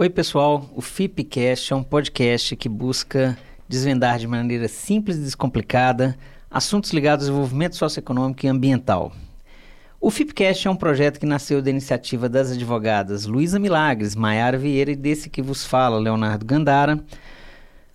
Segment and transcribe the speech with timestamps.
[0.00, 0.70] Oi, pessoal.
[0.76, 3.36] O FIPcast é um podcast que busca
[3.68, 6.16] desvendar de maneira simples e descomplicada
[6.48, 9.10] assuntos ligados ao desenvolvimento socioeconômico e ambiental.
[10.00, 14.92] O FIPcast é um projeto que nasceu da iniciativa das advogadas Luísa Milagres, Maiara Vieira
[14.92, 17.02] e desse que vos fala, Leonardo Gandara,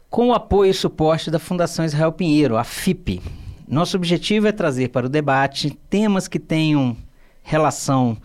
[0.10, 3.22] com o apoio e suporte da Fundação Israel Pinheiro, a FIP.
[3.66, 6.98] Nosso objetivo é trazer para o debate temas que tenham
[7.42, 8.18] relação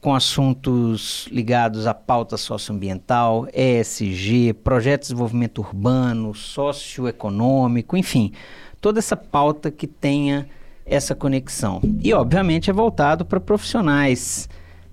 [0.00, 8.32] com assuntos ligados à pauta socioambiental, ESG, projetos de desenvolvimento urbano, socioeconômico, enfim,
[8.80, 10.48] toda essa pauta que tenha
[10.86, 11.80] essa conexão.
[12.02, 14.48] E, obviamente, é voltado para profissionais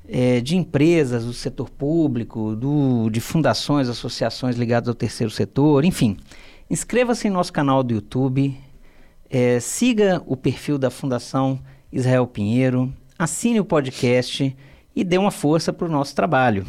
[0.08, 6.18] é, de empresas, do setor público, do, de fundações, associações ligadas ao terceiro setor, enfim.
[6.70, 8.58] Inscreva-se em nosso canal do YouTube,
[9.30, 11.60] é, siga o perfil da Fundação
[11.92, 14.56] Israel Pinheiro, assine o podcast
[14.98, 16.66] e dê uma força para o nosso trabalho.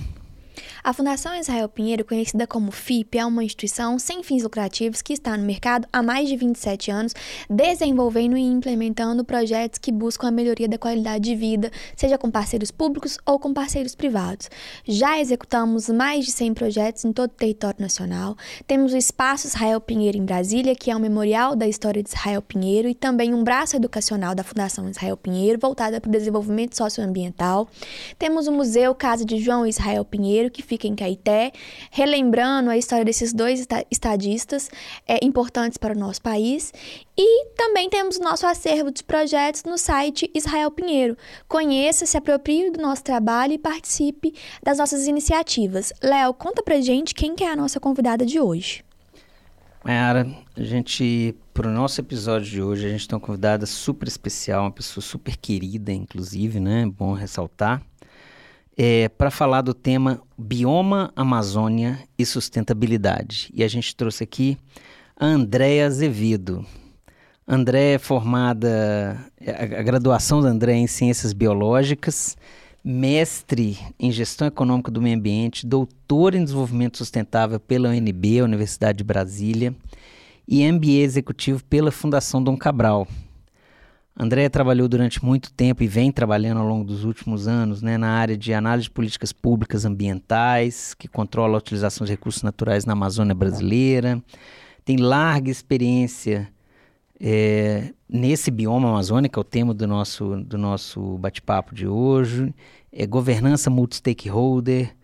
[0.89, 5.37] A Fundação Israel Pinheiro, conhecida como FIP, é uma instituição sem fins lucrativos que está
[5.37, 7.15] no mercado há mais de 27 anos,
[7.51, 12.71] desenvolvendo e implementando projetos que buscam a melhoria da qualidade de vida, seja com parceiros
[12.71, 14.49] públicos ou com parceiros privados.
[14.87, 18.35] Já executamos mais de 100 projetos em todo o território nacional.
[18.67, 22.41] Temos o Espaço Israel Pinheiro em Brasília, que é um memorial da história de Israel
[22.41, 27.69] Pinheiro e também um braço educacional da Fundação Israel Pinheiro, voltada para o desenvolvimento socioambiental.
[28.19, 31.53] Temos o Museu Casa de João Israel Pinheiro, que fica em Caeté,
[31.91, 34.71] relembrando a história desses dois estadistas
[35.07, 36.73] é, importantes para o nosso país.
[37.17, 41.17] E também temos o nosso acervo de projetos no site Israel Pinheiro.
[41.49, 45.93] Conheça, se aproprie do nosso trabalho e participe das nossas iniciativas.
[46.03, 48.85] Léo, conta pra gente quem que é a nossa convidada de hoje.
[49.85, 50.27] Mayara,
[50.57, 54.65] a gente, para o nosso episódio de hoje, a gente tem uma convidada super especial,
[54.65, 56.85] uma pessoa super querida, inclusive, né?
[56.87, 57.83] Bom ressaltar
[58.81, 63.51] é, para falar do tema Bioma, Amazônia e Sustentabilidade.
[63.53, 64.57] E a gente trouxe aqui
[65.17, 66.65] a Andréa Azevedo.
[67.47, 72.37] André é formada, a graduação da André é em Ciências Biológicas,
[72.85, 79.05] mestre em Gestão Econômica do Meio Ambiente, doutor em Desenvolvimento Sustentável pela UNB, Universidade de
[79.05, 79.75] Brasília,
[80.47, 83.09] e MBA Executivo pela Fundação Dom Cabral,
[84.21, 88.09] André trabalhou durante muito tempo e vem trabalhando ao longo dos últimos anos né, na
[88.09, 92.95] área de análise de políticas públicas ambientais, que controla a utilização de recursos naturais na
[92.95, 94.21] Amazônia brasileira.
[94.85, 96.49] Tem larga experiência
[97.21, 102.53] é, nesse bioma amazônico, é o tema do nosso, do nosso bate-papo de hoje.
[102.91, 104.97] É governança multi-stakeholder.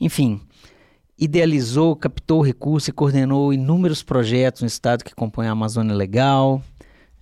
[0.00, 0.40] Enfim,
[1.18, 6.62] idealizou, captou recursos e coordenou inúmeros projetos no estado que compõe a Amazônia Legal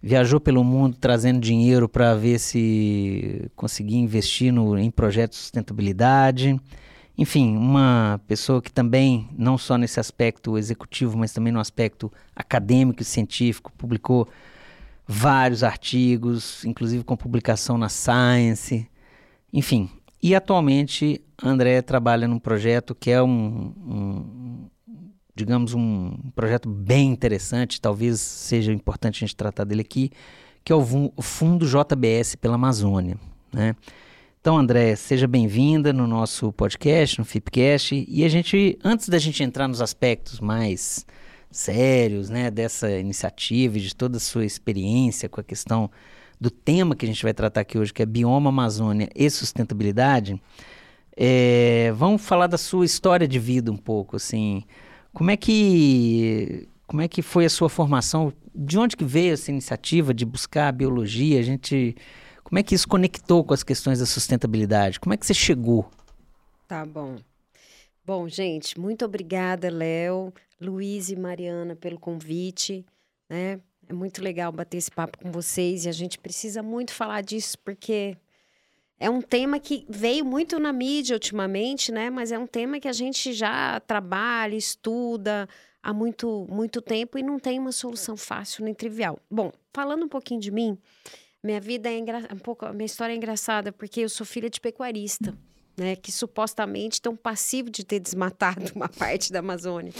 [0.03, 6.59] viajou pelo mundo trazendo dinheiro para ver se conseguia investir no, em projetos de sustentabilidade.
[7.17, 13.03] Enfim, uma pessoa que também, não só nesse aspecto executivo, mas também no aspecto acadêmico
[13.03, 14.27] e científico, publicou
[15.07, 18.89] vários artigos, inclusive com publicação na Science.
[19.53, 19.91] Enfim,
[20.23, 24.50] e atualmente André trabalha num projeto que é um, um
[25.35, 30.11] digamos, um projeto bem interessante, talvez seja importante a gente tratar dele aqui,
[30.65, 33.17] que é o, Fundo JBS pela Amazônia.
[33.53, 33.75] Né?
[34.41, 38.07] Então, André, seja bem-vinda no nosso podcast, no Fipcast.
[38.09, 41.05] E a gente, antes da gente entrar nos aspectos mais
[41.51, 45.91] sérios né, dessa iniciativa e de toda a sua experiência com a questão
[46.41, 50.41] do tema que a gente vai tratar aqui hoje, que é bioma, Amazônia e sustentabilidade,
[51.15, 54.65] é, vamos falar da sua história de vida um pouco, assim.
[55.13, 58.33] Como é que como é que foi a sua formação?
[58.55, 61.39] De onde que veio essa iniciativa de buscar a biologia?
[61.39, 61.97] A gente
[62.43, 64.99] como é que isso conectou com as questões da sustentabilidade?
[64.99, 65.89] Como é que você chegou?
[66.67, 67.17] Tá bom.
[68.05, 72.85] Bom, gente, muito obrigada, Léo, Luiz e Mariana, pelo convite.
[73.29, 73.61] Né?
[73.89, 77.57] É muito legal bater esse papo com vocês e a gente precisa muito falar disso
[77.65, 78.17] porque
[79.01, 82.11] é um tema que veio muito na mídia ultimamente, né?
[82.11, 85.49] Mas é um tema que a gente já trabalha, estuda
[85.83, 89.19] há muito, muito tempo e não tem uma solução fácil nem trivial.
[89.31, 90.77] Bom, falando um pouquinho de mim,
[91.43, 92.29] minha vida é engra...
[92.31, 95.35] um pouco, minha história é engraçada porque eu sou filha de pecuarista,
[95.79, 95.97] né?
[95.97, 99.95] Que supostamente tem um passivo de ter desmatado uma parte da Amazônia.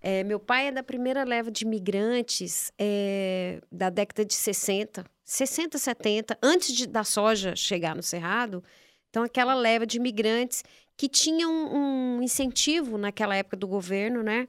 [0.00, 5.76] É, meu pai é da primeira leva de imigrantes é, da década de 60, 60,
[5.76, 8.62] 70, antes de, da soja chegar no Cerrado.
[9.10, 10.62] Então, aquela leva de imigrantes
[10.96, 14.48] que tinham um, incentivo naquela época do governo, né?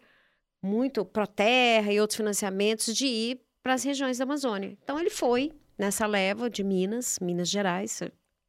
[0.61, 1.03] Muito
[1.35, 4.77] terra e outros financiamentos de ir para as regiões da Amazônia.
[4.83, 7.99] Então, ele foi nessa leva de Minas, Minas Gerais.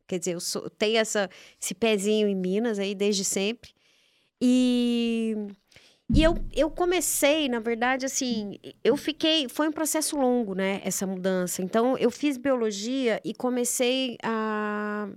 [0.07, 1.31] Quer dizer, eu sou, tenho essa,
[1.61, 3.73] esse pezinho em Minas aí desde sempre.
[4.41, 5.35] E,
[6.15, 9.47] e eu, eu comecei, na verdade, assim, eu fiquei.
[9.49, 10.81] Foi um processo longo, né?
[10.83, 11.61] Essa mudança.
[11.61, 15.09] Então, eu fiz biologia e comecei a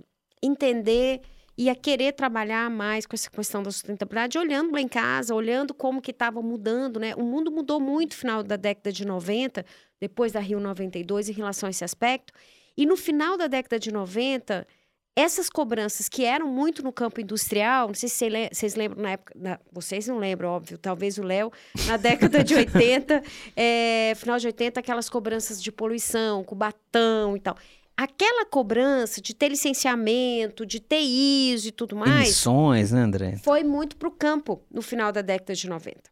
[0.42, 1.22] entender
[1.56, 5.72] e a querer trabalhar mais com essa questão da sustentabilidade, olhando lá em casa, olhando
[5.72, 7.14] como que estava mudando, né?
[7.14, 9.64] O mundo mudou muito no final da década de 90,
[9.98, 12.34] depois da Rio 92, em relação a esse aspecto.
[12.76, 14.66] E no final da década de 90,
[15.14, 19.34] essas cobranças que eram muito no campo industrial, não sei se vocês lembram na época,
[19.36, 21.52] na, vocês não lembram, óbvio, talvez o Léo,
[21.86, 23.22] na década de 80,
[23.54, 27.56] é, final de 80, aquelas cobranças de poluição, com batão e tal
[27.94, 32.28] aquela cobrança de ter licenciamento, de ter ISO e tudo mais.
[32.28, 33.36] Emissões, né, André?
[33.36, 36.10] Foi muito para o campo no final da década de 90.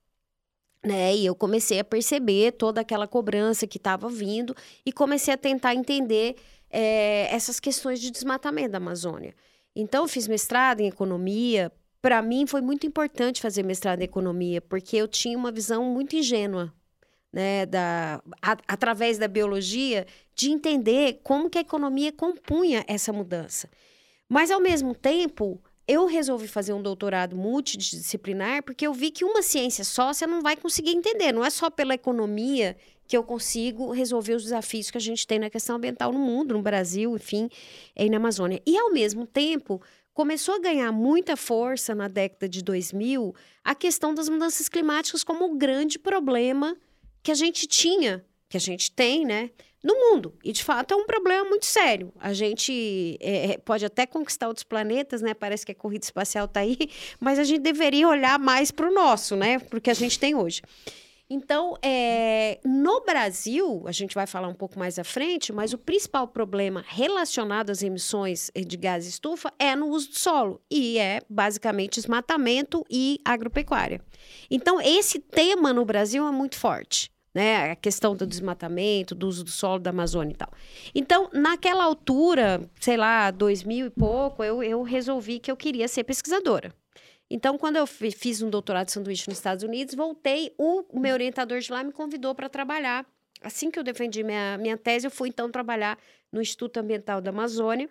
[0.84, 1.16] Né?
[1.16, 4.54] E eu comecei a perceber toda aquela cobrança que estava vindo
[4.84, 6.36] e comecei a tentar entender
[6.70, 9.34] é, essas questões de desmatamento da Amazônia.
[9.74, 11.72] Então, fiz mestrado em economia.
[12.00, 16.16] Para mim, foi muito importante fazer mestrado em economia, porque eu tinha uma visão muito
[16.16, 16.72] ingênua
[17.32, 23.68] né, da, a, através da biologia, de entender como que a economia compunha essa mudança.
[24.28, 29.42] Mas, ao mesmo tempo, eu resolvi fazer um doutorado multidisciplinar porque eu vi que uma
[29.42, 31.32] ciência só você não vai conseguir entender.
[31.32, 32.76] Não é só pela economia
[33.10, 36.54] que eu consigo resolver os desafios que a gente tem na questão ambiental no mundo,
[36.54, 37.50] no Brasil, enfim,
[37.96, 38.62] e na Amazônia.
[38.64, 39.82] E, ao mesmo tempo,
[40.14, 43.34] começou a ganhar muita força na década de 2000
[43.64, 46.76] a questão das mudanças climáticas como o grande problema
[47.20, 49.50] que a gente tinha, que a gente tem, né?
[49.82, 50.32] No mundo.
[50.44, 52.12] E, de fato, é um problema muito sério.
[52.20, 55.34] A gente é, é pode até conquistar outros planetas, né?
[55.34, 56.78] Parece que a corrida espacial está aí,
[57.18, 59.58] mas a gente deveria olhar mais para o nosso, né?
[59.58, 60.62] Porque a gente tem hoje.
[61.32, 65.78] Então, é, no Brasil, a gente vai falar um pouco mais à frente, mas o
[65.78, 71.20] principal problema relacionado às emissões de gás estufa é no uso do solo, e é
[71.30, 74.00] basicamente desmatamento e agropecuária.
[74.50, 77.08] Então, esse tema no Brasil é muito forte.
[77.32, 80.50] Né, a questão do desmatamento, do uso do solo da Amazônia e tal.
[80.92, 86.02] Então, naquela altura, sei lá, 2000 e pouco, eu, eu resolvi que eu queria ser
[86.02, 86.74] pesquisadora.
[87.30, 91.60] Então, quando eu fiz um doutorado de sanduíche nos Estados Unidos, voltei, o meu orientador
[91.60, 93.06] de lá me convidou para trabalhar.
[93.40, 95.96] Assim que eu defendi minha, minha tese, eu fui então trabalhar
[96.32, 97.88] no Instituto Ambiental da Amazônia.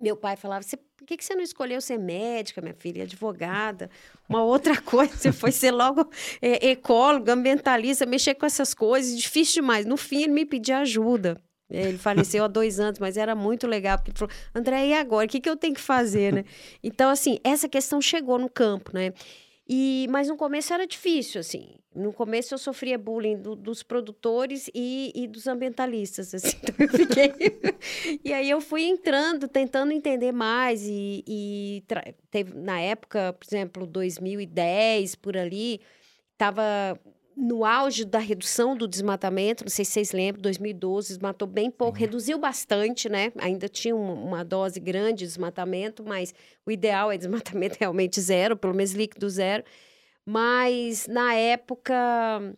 [0.00, 0.64] Meu pai falava:
[0.96, 3.90] por que, que você não escolheu ser médica, minha filha, advogada?
[4.28, 6.08] Uma outra coisa, você foi ser logo
[6.40, 9.84] é, ecóloga, ambientalista, mexer com essas coisas, difícil demais.
[9.84, 11.42] No fim, ele me pediu ajuda.
[11.74, 15.26] Ele faleceu há dois anos, mas era muito legal, porque ele falou, André, e agora?
[15.26, 16.44] O que, que eu tenho que fazer, né?
[16.82, 19.12] Então, assim, essa questão chegou no campo, né?
[19.66, 21.76] E, mas no começo era difícil, assim.
[21.94, 26.56] No começo eu sofria bullying do, dos produtores e, e, dos ambientalistas, assim.
[26.62, 27.32] Então eu fiquei...
[28.22, 31.84] e aí eu fui entrando, tentando entender mais e, e
[32.30, 35.80] teve, na época, por exemplo, 2010, por ali,
[36.32, 36.98] estava
[37.36, 41.94] no auge da redução do desmatamento, não sei se vocês lembram, 2012 desmatou bem pouco,
[41.94, 42.00] uhum.
[42.00, 43.32] reduziu bastante, né?
[43.38, 46.34] Ainda tinha uma, uma, dose grande de desmatamento, mas
[46.64, 49.64] o ideal é desmatamento realmente zero, pelo menos líquido zero.
[50.26, 51.94] Mas na época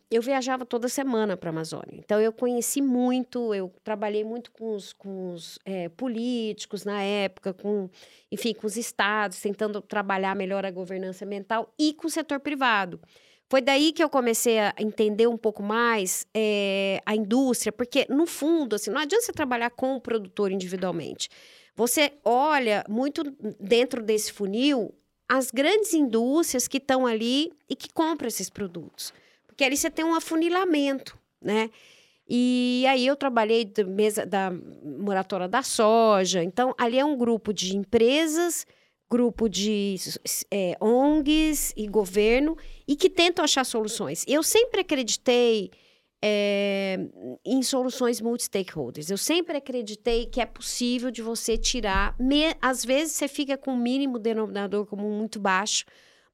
[0.08, 4.72] eu viajava toda semana para a Amazônia, então eu conheci muito, eu trabalhei muito com
[4.72, 7.90] os, com os é, políticos na época, com,
[8.30, 13.00] enfim, com os estados, tentando trabalhar melhor a governança ambiental e com o setor privado.
[13.48, 18.26] Foi daí que eu comecei a entender um pouco mais é, a indústria, porque, no
[18.26, 21.28] fundo, assim, não adianta você trabalhar com o produtor individualmente.
[21.76, 23.22] Você olha muito
[23.60, 24.92] dentro desse funil
[25.28, 29.12] as grandes indústrias que estão ali e que compram esses produtos.
[29.46, 31.70] Porque ali você tem um afunilamento, né?
[32.28, 36.42] E aí eu trabalhei mesa da moratória da soja.
[36.42, 38.66] Então, ali é um grupo de empresas
[39.08, 39.96] grupo de
[40.50, 44.24] é, ONGs e governo e que tentam achar soluções.
[44.26, 45.70] Eu sempre acreditei
[46.22, 46.98] é,
[47.44, 49.10] em soluções multi-stakeholders.
[49.10, 52.16] Eu sempre acreditei que é possível de você tirar.
[52.18, 55.84] Me, às vezes você fica com o mínimo denominador comum muito baixo,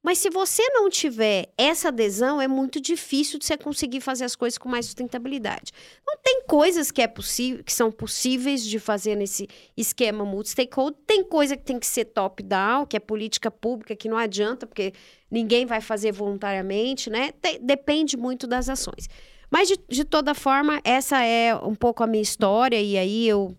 [0.03, 4.35] mas se você não tiver essa adesão, é muito difícil de você conseguir fazer as
[4.35, 5.71] coisas com mais sustentabilidade.
[6.05, 11.23] Não tem coisas que, é possível, que são possíveis de fazer nesse esquema multi-stakeholder, tem
[11.23, 14.91] coisa que tem que ser top-down, que é política pública, que não adianta, porque
[15.31, 17.31] ninguém vai fazer voluntariamente, né?
[17.41, 19.07] Tem, depende muito das ações.
[19.49, 23.55] Mas, de, de toda forma, essa é um pouco a minha história, e aí eu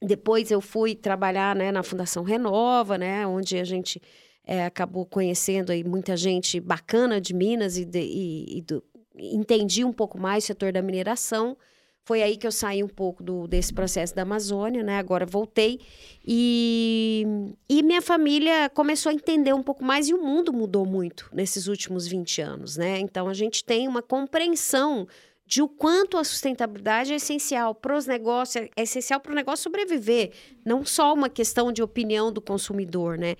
[0.00, 4.00] depois eu fui trabalhar né, na Fundação Renova, né, onde a gente
[4.48, 8.82] é, acabou conhecendo aí muita gente bacana de Minas e, de, e, e do,
[9.14, 11.54] entendi um pouco mais o setor da mineração.
[12.02, 14.96] Foi aí que eu saí um pouco do, desse processo da Amazônia, né?
[14.96, 15.78] Agora voltei.
[16.26, 17.26] E,
[17.68, 21.66] e minha família começou a entender um pouco mais e o mundo mudou muito nesses
[21.66, 22.98] últimos 20 anos, né?
[23.00, 25.06] Então a gente tem uma compreensão
[25.44, 29.64] de o quanto a sustentabilidade é essencial para os negócios, é essencial para o negócio
[29.64, 30.32] sobreviver,
[30.64, 33.36] não só uma questão de opinião do consumidor, né?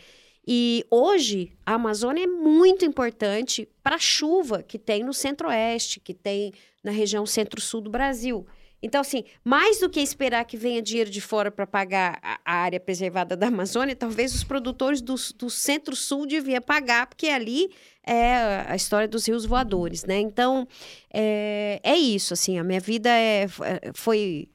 [0.50, 6.14] E hoje a Amazônia é muito importante para a chuva que tem no centro-oeste, que
[6.14, 8.46] tem na região centro-sul do Brasil.
[8.82, 12.80] Então, assim, mais do que esperar que venha dinheiro de fora para pagar a, área
[12.80, 17.70] preservada da Amazônia, talvez os produtores do, do centro-sul deviam pagar, porque ali
[18.02, 20.18] é a história dos rios voadores, né?
[20.18, 20.66] Então,
[21.12, 24.48] é, é isso, assim, a minha vida é, é foi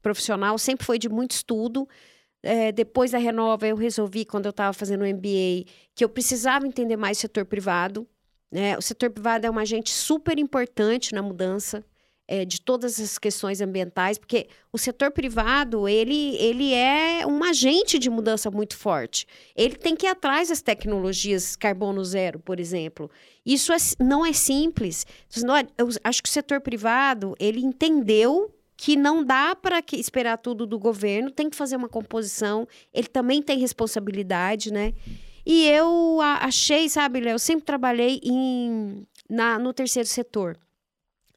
[0.00, 1.86] profissional, sempre foi de muito estudo.
[2.44, 6.66] É, depois da Renova, eu resolvi, quando eu estava fazendo o MBA, que eu precisava
[6.66, 8.06] entender mais o setor privado.
[8.52, 8.76] Né?
[8.76, 11.82] O setor privado é um agente super importante na mudança
[12.28, 17.98] é, de todas as questões ambientais, porque o setor privado ele, ele é um agente
[17.98, 19.26] de mudança muito forte.
[19.56, 23.10] Ele tem que ir atrás das tecnologias carbono zero, por exemplo.
[23.44, 25.06] Isso é, não é simples.
[25.76, 30.78] Eu acho que o setor privado ele entendeu que não dá para esperar tudo do
[30.78, 32.66] governo, tem que fazer uma composição.
[32.92, 34.92] Ele também tem responsabilidade, né?
[35.46, 40.58] E eu achei, sabe, Léo, eu sempre trabalhei em, na, no terceiro setor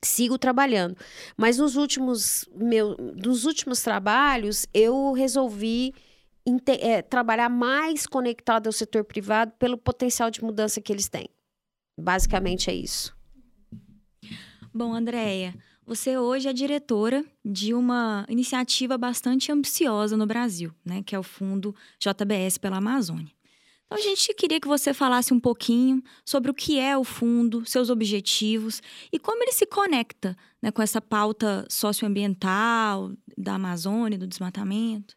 [0.04, 0.96] sigo trabalhando.
[1.36, 5.94] Mas nos últimos, meu, nos últimos trabalhos, eu resolvi
[6.80, 11.30] é, trabalhar mais conectado ao setor privado pelo potencial de mudança que eles têm.
[12.00, 13.16] Basicamente é isso.
[14.74, 15.56] Bom, Andréia,
[15.88, 21.24] você hoje é diretora de uma iniciativa bastante ambiciosa no Brasil, né, que é o
[21.24, 23.32] Fundo JBS pela Amazônia.
[23.86, 27.66] Então, a gente queria que você falasse um pouquinho sobre o que é o fundo,
[27.66, 28.82] seus objetivos
[29.14, 35.16] e como ele se conecta né, com essa pauta socioambiental da Amazônia, do desmatamento.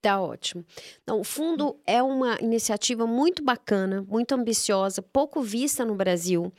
[0.00, 0.64] Tá ótimo.
[1.02, 6.50] Então, o fundo é uma iniciativa muito bacana, muito ambiciosa, pouco vista no Brasil,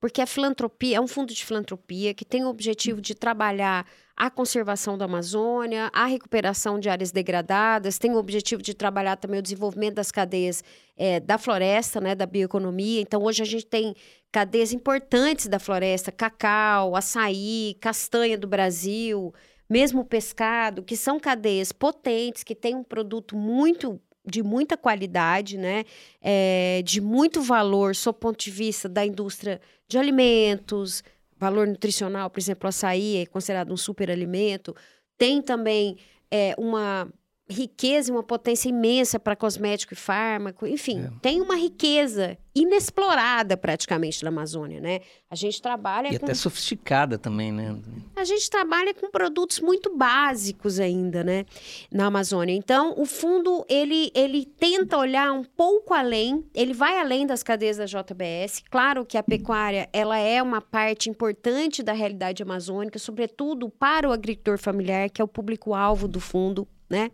[0.00, 4.28] porque a filantropia é um fundo de filantropia que tem o objetivo de trabalhar a
[4.30, 9.42] conservação da Amazônia, a recuperação de áreas degradadas, tem o objetivo de trabalhar também o
[9.42, 10.62] desenvolvimento das cadeias
[10.96, 13.00] é, da floresta, né, da bioeconomia.
[13.00, 13.94] Então, hoje a gente tem
[14.30, 19.32] cadeias importantes da floresta, cacau, açaí, castanha do Brasil,
[19.68, 25.84] mesmo pescado, que são cadeias potentes, que têm um produto muito de muita qualidade, né?
[26.20, 31.02] É, de muito valor, sob ponto de vista da indústria de alimentos,
[31.36, 34.74] valor nutricional, por exemplo, açaí é considerado um superalimento.
[35.18, 35.98] Tem também
[36.30, 37.12] é, uma
[37.50, 41.10] riqueza e uma potência imensa para cosmético e fármaco, enfim, é.
[41.20, 45.00] tem uma riqueza inexplorada praticamente na Amazônia, né?
[45.30, 46.24] A gente trabalha e com...
[46.24, 47.78] até sofisticada também, né?
[48.16, 51.46] A gente trabalha com produtos muito básicos ainda, né?
[51.92, 52.52] Na Amazônia.
[52.52, 57.76] Então, o fundo ele ele tenta olhar um pouco além, ele vai além das cadeias
[57.76, 58.64] da JBS.
[58.68, 64.12] Claro que a pecuária ela é uma parte importante da realidade amazônica, sobretudo para o
[64.12, 67.10] agricultor familiar, que é o público alvo do fundo né?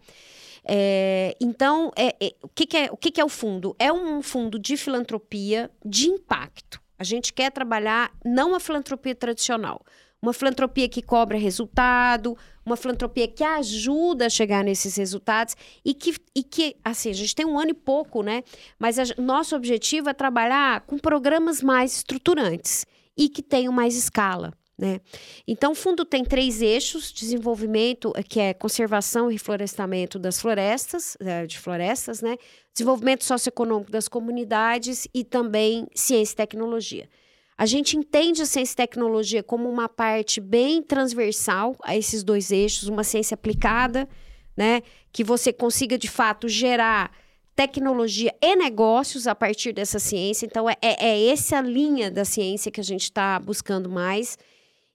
[0.65, 3.77] É, então, é, é, o, que, que, é, o que, que é o fundo?
[3.79, 6.81] É um fundo de filantropia de impacto.
[6.99, 9.85] A gente quer trabalhar não a filantropia tradicional,
[10.21, 15.55] uma filantropia que cobra resultado, uma filantropia que ajuda a chegar nesses resultados
[15.85, 18.43] e que, e que assim, a gente tem um ano e pouco, né?
[18.79, 22.85] Mas a, nosso objetivo é trabalhar com programas mais estruturantes
[23.17, 24.53] e que tenham mais escala.
[24.79, 25.01] Né?
[25.49, 31.17] Então, o fundo tem três eixos: desenvolvimento, eh, que é conservação e reflorestamento das florestas,
[31.21, 32.37] eh, de florestas, né?
[32.75, 37.09] desenvolvimento socioeconômico das comunidades e também ciência e tecnologia.
[37.57, 42.51] A gente entende a ciência e tecnologia como uma parte bem transversal a esses dois
[42.51, 44.07] eixos, uma ciência aplicada,
[44.55, 44.83] né?
[45.11, 47.11] que você consiga de fato gerar
[47.55, 50.45] tecnologia e negócios a partir dessa ciência.
[50.45, 54.37] Então, é, é, é essa linha da ciência que a gente está buscando mais.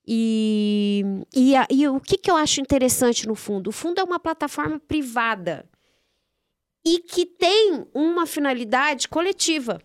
[0.07, 1.03] E,
[1.33, 3.69] e, e o que, que eu acho interessante no fundo?
[3.69, 5.69] O fundo é uma plataforma privada
[6.85, 9.81] e que tem uma finalidade coletiva.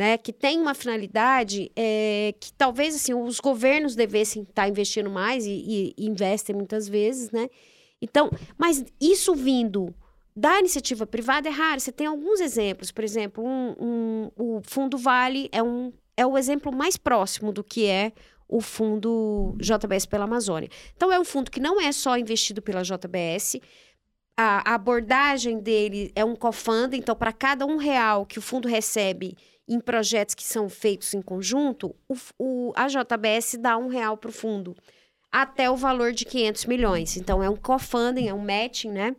[0.00, 5.10] Né, que tem uma finalidade é, que talvez assim os governos devessem estar tá investindo
[5.10, 7.50] mais e, e, investem muitas vezes, né?
[8.00, 9.92] Então, mas isso vindo
[10.36, 11.80] da iniciativa privada é raro.
[11.80, 16.38] Você tem alguns exemplos, por exemplo, um, um, o Fundo Vale é, um, é o
[16.38, 18.12] exemplo mais próximo do que é
[18.48, 20.70] o fundo JBS pela Amazônia.
[20.96, 23.60] Então, é um fundo que não é só investido pela JBS,
[24.36, 29.36] a, abordagem dele é um cofund, então, para cada um real que o fundo recebe
[29.68, 34.30] em projetos que são feitos em conjunto, o, o, a JBS dá um real para
[34.30, 34.74] o fundo.
[35.30, 37.16] até o valor de 500 milhões.
[37.16, 39.14] Então, é um co-funding, é um matching, né?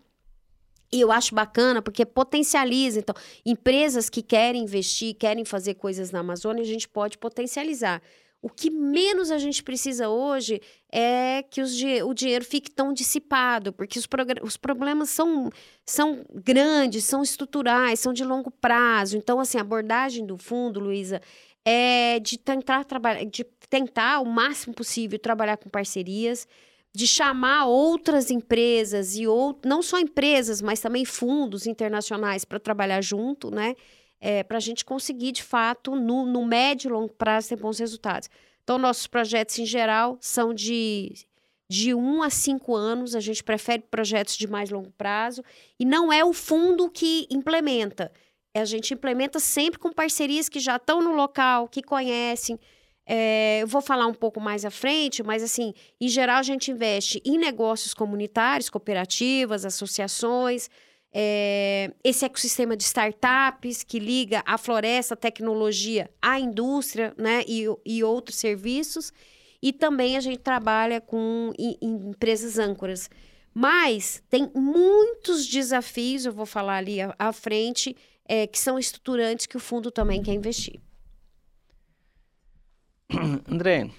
[0.92, 3.00] E eu acho bacana porque potencializa.
[3.00, 3.14] Então,
[3.46, 8.02] empresas que querem investir, querem fazer coisas na Amazônia, a gente pode potencializar.
[8.42, 11.74] O que menos a gente precisa hoje é que os,
[12.06, 14.08] o dinheiro fique tão dissipado, porque os,
[14.42, 15.50] os problemas são,
[15.86, 19.18] são grandes, são estruturais, são de longo prazo.
[19.18, 21.22] Então, assim, a abordagem do fundo, Luísa,
[21.66, 26.48] é de tentar trabalhar, de tentar o máximo possível trabalhar com parcerias,
[26.96, 33.02] de chamar outras empresas e ou, não só empresas, mas também fundos internacionais para trabalhar
[33.02, 33.76] junto, né?
[34.22, 37.80] É, para a gente conseguir, de fato, no, no médio e longo prazo, ter bons
[37.80, 38.30] resultados.
[38.64, 41.14] Então, nossos projetos, em geral, são de,
[41.70, 43.16] de um a cinco anos.
[43.16, 45.44] A gente prefere projetos de mais longo prazo.
[45.80, 48.12] E não é o fundo que implementa.
[48.54, 52.60] A gente implementa sempre com parcerias que já estão no local, que conhecem.
[53.06, 56.70] É, eu vou falar um pouco mais à frente, mas assim, em geral a gente
[56.70, 60.70] investe em negócios comunitários, cooperativas, associações,
[61.14, 67.66] é, esse ecossistema de startups que liga a floresta, a tecnologia, à indústria né, e,
[67.86, 69.12] e outros serviços.
[69.62, 73.10] E também a gente trabalha com em, em empresas âncoras.
[73.54, 79.48] Mas tem muitos desafios, eu vou falar ali à, à frente, é, que são estruturantes
[79.48, 80.80] que o fundo também quer investir.
[83.50, 83.90] André,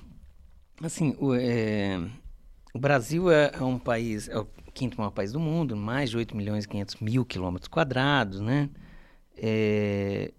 [0.82, 1.98] assim, o, é,
[2.72, 6.16] o Brasil é, é, um país, é o quinto maior país do mundo, mais de
[6.16, 8.70] 8 milhões e 500 mil quilômetros quadrados, né?
[9.36, 10.32] É,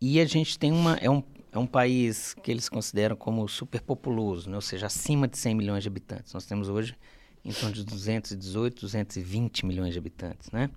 [0.00, 1.22] e a gente tem uma, é um,
[1.52, 4.56] é um país que eles consideram como superpopuloso, né?
[4.56, 6.32] ou seja, acima de 100 milhões de habitantes.
[6.32, 6.96] Nós temos hoje
[7.44, 10.70] em torno de 218, 220 milhões de habitantes, né?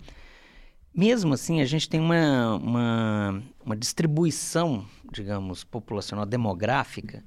[0.94, 7.24] Mesmo assim, a gente tem uma, uma, uma distribuição, digamos, populacional demográfica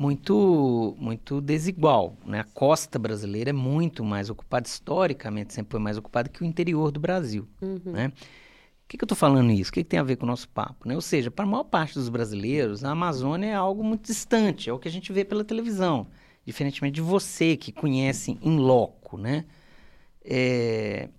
[0.00, 2.16] muito muito desigual.
[2.24, 2.40] Né?
[2.40, 6.90] A costa brasileira é muito mais ocupada, historicamente sempre foi mais ocupada que o interior
[6.90, 7.46] do Brasil.
[7.60, 7.80] Uhum.
[7.84, 8.06] Né?
[8.06, 9.70] O que, que eu estou falando isso?
[9.70, 10.88] O que, que, tem a ver com o nosso papo?
[10.88, 10.94] Né?
[10.94, 14.72] Ou seja, para a maior parte dos brasileiros, a Amazônia é algo muito distante, é
[14.72, 16.06] o que a gente vê pela televisão.
[16.46, 19.18] Diferentemente de você que conhece em loco.
[19.18, 19.44] Né?
[20.24, 21.10] É...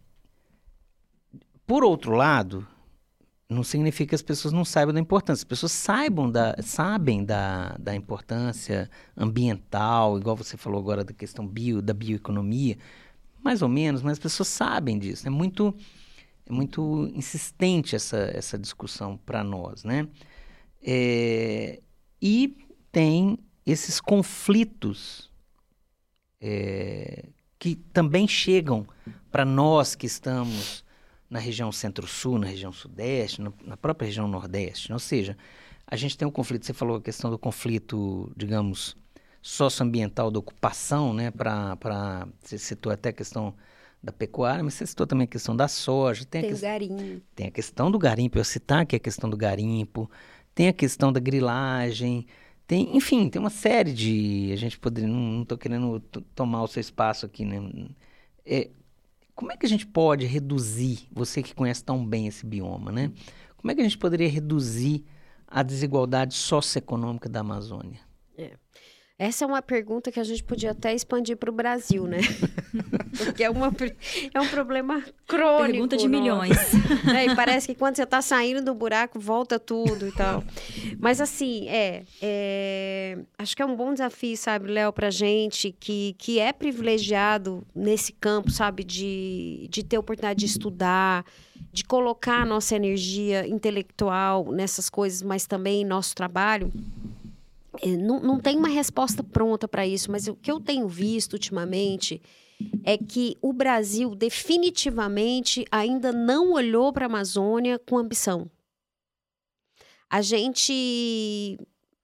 [1.68, 2.68] Por outro lado,
[3.52, 5.42] não significa que as pessoas não saibam da importância.
[5.42, 11.46] As pessoas saibam da, sabem da, da importância ambiental, igual você falou agora da questão
[11.46, 12.78] bio, da bioeconomia,
[13.44, 15.28] mais ou menos, mas as pessoas sabem disso.
[15.28, 15.76] É muito,
[16.46, 20.08] é muito insistente essa, essa discussão para nós, né?
[20.82, 21.82] É,
[22.22, 22.56] e
[22.90, 25.30] tem esses conflitos
[26.40, 27.26] é,
[27.60, 28.88] que também chegam
[29.30, 30.86] para nós que estamos
[31.32, 34.92] na região centro-sul, na região sudeste, no, na própria região nordeste.
[34.92, 35.38] Ou seja,
[35.88, 38.98] a gente tem um conflito, você falou a questão do conflito, digamos,
[39.42, 41.32] socioambiental da ocupação, né?
[41.32, 43.56] Para você citou até a questão
[44.04, 46.26] da pecuária, mas você citou também a questão da soja.
[46.26, 46.62] Tem, tem a que...
[46.62, 47.22] garimpo.
[47.34, 50.12] Tem a questão do garimpo, eu citar é a questão do garimpo,
[50.54, 52.28] tem a questão da grilagem,
[52.68, 54.50] tem, enfim, tem uma série de.
[54.52, 55.10] A gente poderia.
[55.10, 56.02] Não estou querendo
[56.36, 57.58] tomar o seu espaço aqui, né?
[58.46, 58.70] É,
[59.36, 63.12] como é que a gente pode reduzir, você que conhece tão bem esse bioma, né?
[63.58, 65.04] Como é que a gente poderia reduzir
[65.48, 68.00] a desigualdade socioeconômica da Amazônia?
[69.22, 72.22] Essa é uma pergunta que a gente podia até expandir para o Brasil, né?
[73.24, 73.72] Porque é, uma,
[74.34, 75.72] é um problema crônico.
[75.72, 76.58] Pergunta de milhões.
[77.16, 80.44] É, e parece que quando você está saindo do buraco, volta tudo e tal.
[80.98, 86.16] Mas assim, é, é acho que é um bom desafio, sabe, Léo, para gente que,
[86.18, 91.24] que é privilegiado nesse campo, sabe, de, de ter oportunidade de estudar,
[91.72, 96.74] de colocar a nossa energia intelectual nessas coisas, mas também em nosso trabalho
[97.98, 102.22] não, não tem uma resposta pronta para isso, mas o que eu tenho visto ultimamente
[102.84, 108.50] é que o Brasil definitivamente ainda não olhou para a Amazônia com ambição.
[110.10, 111.58] A gente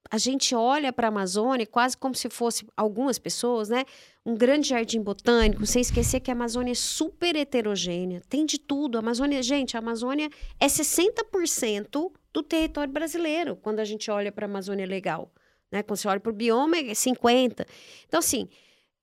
[0.10, 3.84] a gente olha para a Amazônia quase como se fosse algumas pessoas, né?
[4.26, 8.98] Um grande jardim botânico, sem esquecer que a Amazônia é super heterogênea, tem de tudo.
[8.98, 14.46] A Amazônia, gente, a Amazônia é 60% do território brasileiro quando a gente olha para
[14.46, 15.30] a Amazônia legal.
[15.72, 15.84] Né?
[15.84, 17.66] Quando você olha para o bioma, é 50.
[18.08, 18.48] Então, assim,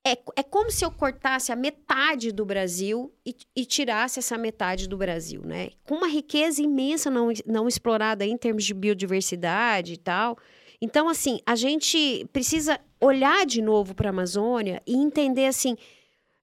[0.05, 4.87] é, é como se eu cortasse a metade do Brasil e, e, tirasse essa metade
[4.87, 5.69] do Brasil, né?
[5.83, 10.37] Com uma riqueza imensa não, não explorada em termos de biodiversidade e tal.
[10.79, 15.75] Então, assim, a gente precisa olhar de novo para a Amazônia e entender, assim...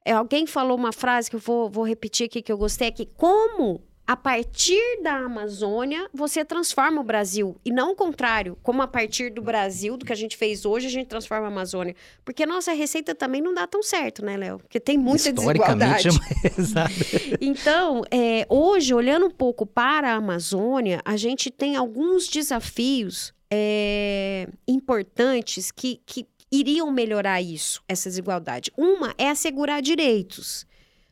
[0.05, 2.91] É, alguém falou uma frase que eu vou, vou repetir aqui que eu gostei, é
[2.91, 7.57] que como a partir da Amazônia, você transforma o Brasil.
[7.65, 10.89] E não o contrário, como a partir do Brasil, do que a gente fez hoje,
[10.89, 11.95] a gente transforma a Amazônia.
[12.25, 14.59] Porque a nossa receita também não dá tão certo, né, Léo?
[14.59, 16.09] Porque tem muita desigualdade.
[16.59, 16.93] exato.
[17.41, 24.49] Então, é, hoje, olhando um pouco para a Amazônia, a gente tem alguns desafios é,
[24.67, 28.71] importantes que, que iriam melhorar isso, essa desigualdade.
[28.77, 30.67] Uma é assegurar direitos,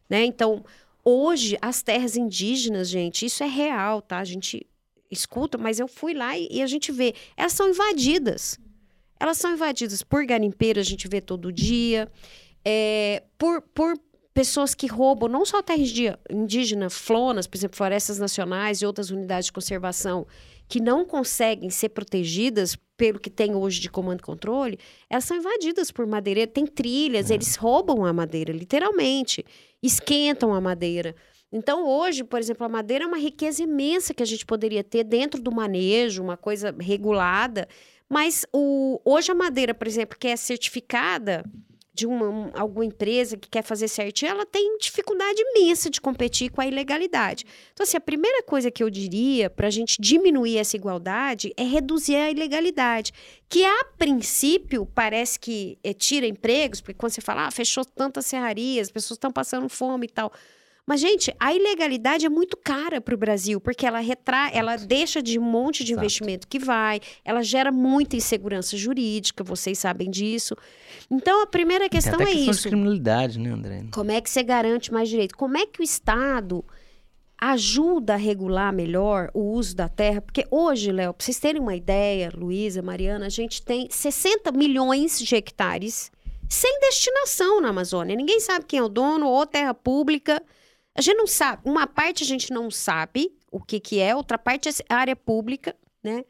[0.09, 0.25] né?
[0.25, 0.65] Então,
[1.05, 4.19] Hoje, as terras indígenas, gente, isso é real, tá?
[4.19, 4.67] A gente
[5.11, 8.59] escuta, mas eu fui lá e, e a gente vê, elas são invadidas.
[9.19, 12.11] Elas são invadidas por garimpeiros, a gente vê todo dia,
[12.65, 13.99] é, por, por
[14.33, 15.83] pessoas que roubam não só terra
[16.31, 20.27] indígena, flonas, por exemplo, florestas nacionais e outras unidades de conservação,
[20.69, 25.35] que não conseguem ser protegidas pelo que tem hoje de comando e controle, elas são
[25.35, 26.51] invadidas por madeireiro.
[26.51, 27.35] Tem trilhas, é.
[27.35, 29.43] eles roubam a madeira, literalmente
[29.83, 31.17] esquentam a madeira.
[31.51, 35.03] Então, hoje, por exemplo, a madeira é uma riqueza imensa que a gente poderia ter
[35.03, 37.67] dentro do manejo, uma coisa regulada.
[38.07, 41.43] Mas o, hoje a madeira, por exemplo, que é certificada
[42.01, 46.51] de uma, um, alguma empresa que quer fazer certinho, ela tem dificuldade imensa de competir
[46.51, 47.45] com a ilegalidade.
[47.75, 51.63] Então, assim, a primeira coisa que eu diria para a gente diminuir essa igualdade é
[51.63, 53.13] reduzir a ilegalidade,
[53.51, 58.25] que a princípio parece que é, tira empregos, porque quando você fala, ah, fechou tantas
[58.25, 60.33] serrarias, as pessoas estão passando fome e tal.
[60.87, 65.23] Mas, gente, a ilegalidade é muito cara para o Brasil, porque ela retrai, ela deixa
[65.23, 66.05] de um monte de Exato.
[66.05, 70.57] investimento que vai, ela gera muita insegurança jurídica, vocês sabem disso.
[71.11, 72.63] Então, a primeira questão até é questão isso.
[72.63, 73.85] De criminalidade, né, André?
[73.93, 75.37] Como é que você garante mais direito?
[75.37, 76.65] Como é que o Estado
[77.41, 80.21] ajuda a regular melhor o uso da terra?
[80.21, 85.19] Porque hoje, Léo, para vocês terem uma ideia, Luísa, Mariana, a gente tem 60 milhões
[85.19, 86.11] de hectares
[86.49, 88.17] sem destinação na Amazônia.
[88.17, 90.43] Ninguém sabe quem é o dono, ou terra pública.
[90.97, 91.63] A gente não sabe.
[91.65, 95.75] Uma parte a gente não sabe o que, que é, outra parte é área pública,
[96.03, 96.25] né?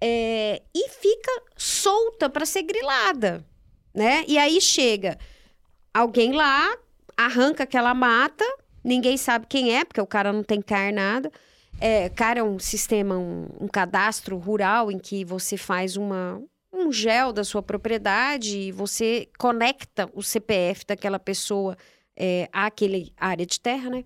[0.00, 3.44] É, e fica solta para ser grilada,
[3.94, 4.24] né?
[4.28, 5.18] E aí chega
[5.92, 6.76] alguém lá,
[7.16, 8.44] arranca aquela mata,
[8.82, 11.30] ninguém sabe quem é, porque o cara não tem carnada.
[11.80, 16.40] É, cara é um sistema, um, um cadastro rural em que você faz uma,
[16.72, 21.76] um gel da sua propriedade e você conecta o CPF daquela pessoa
[22.16, 24.04] é, àquele área de terra, né?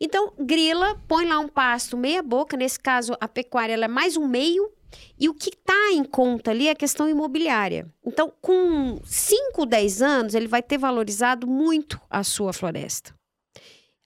[0.00, 4.26] Então, grila, põe lá um pasto meia boca, nesse caso a pecuária é mais um
[4.26, 4.70] meio,
[5.18, 7.86] e o que está em conta ali é a questão imobiliária.
[8.04, 13.14] Então, com 5, 10 anos, ele vai ter valorizado muito a sua floresta,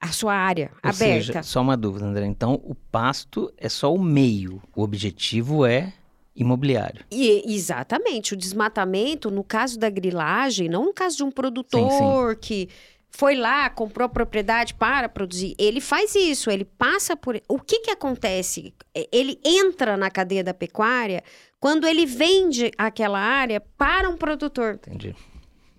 [0.01, 1.27] a sua área Ou aberta.
[1.27, 2.27] Seja, só uma dúvida, André.
[2.27, 5.93] Então, o pasto é só o meio, o objetivo é
[6.35, 7.05] imobiliário.
[7.11, 8.35] E, exatamente.
[8.35, 12.41] O desmatamento, no caso da grilagem, não no caso de um produtor sim, sim.
[12.41, 12.69] que
[13.17, 15.55] foi lá, comprou propriedade para produzir.
[15.57, 17.41] Ele faz isso, ele passa por.
[17.49, 18.75] O que, que acontece?
[19.13, 21.23] Ele entra na cadeia da pecuária
[21.61, 24.81] quando ele vende aquela área para um produtor.
[24.85, 25.15] Entendi.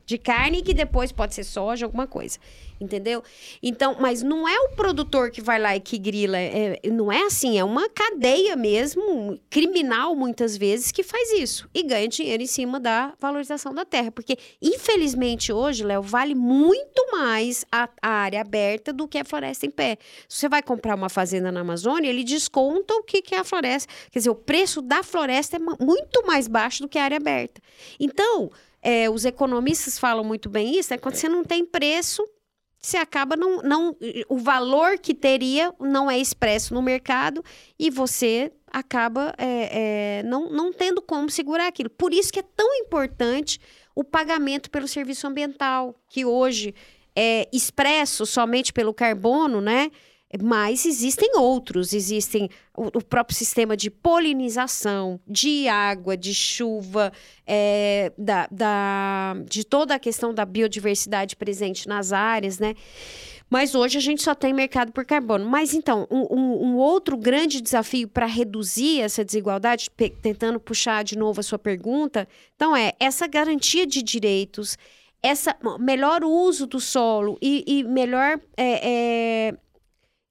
[0.05, 2.39] De carne que depois pode ser soja, alguma coisa
[2.79, 3.23] entendeu?
[3.61, 7.23] Então, mas não é o produtor que vai lá e que grila, é, não é
[7.23, 12.47] assim, é uma cadeia mesmo, criminal muitas vezes, que faz isso e ganha dinheiro em
[12.47, 18.41] cima da valorização da terra, porque infelizmente hoje, Léo, vale muito mais a, a, área
[18.41, 19.97] aberta do que a floresta em pé.
[20.27, 23.43] Se você vai comprar uma fazenda na Amazônia, ele desconta o que, que é a
[23.43, 27.17] floresta, quer dizer, o preço da floresta é muito mais baixo do que a área
[27.17, 27.61] aberta.
[27.99, 28.51] Então,
[28.85, 32.23] é, os economistas falam muito bem isso, é quando você não tem preço
[32.85, 33.97] você acaba não, não.
[34.29, 37.43] O valor que teria não é expresso no mercado
[37.79, 41.89] e você acaba é, é, não, não tendo como segurar aquilo.
[41.89, 43.59] Por isso que é tão importante
[43.95, 46.75] o pagamento pelo serviço ambiental, que hoje
[47.15, 49.89] é expresso somente pelo carbono, né?
[50.41, 57.13] Mas existem outros, existem o, o, próprio sistema de polinização, de água, de chuva,
[57.45, 62.73] é, da, da, de toda a questão da biodiversidade presente nas áreas, né?
[63.49, 65.45] Mas hoje a gente só tem mercado por carbono.
[65.45, 69.89] Mas então, um, um, um outro grande desafio para reduzir essa desigualdade,
[70.21, 74.77] tentando puxar de novo a sua pergunta, então é essa garantia de direitos,
[75.21, 79.57] essa melhor uso do solo e, e melhor é, é,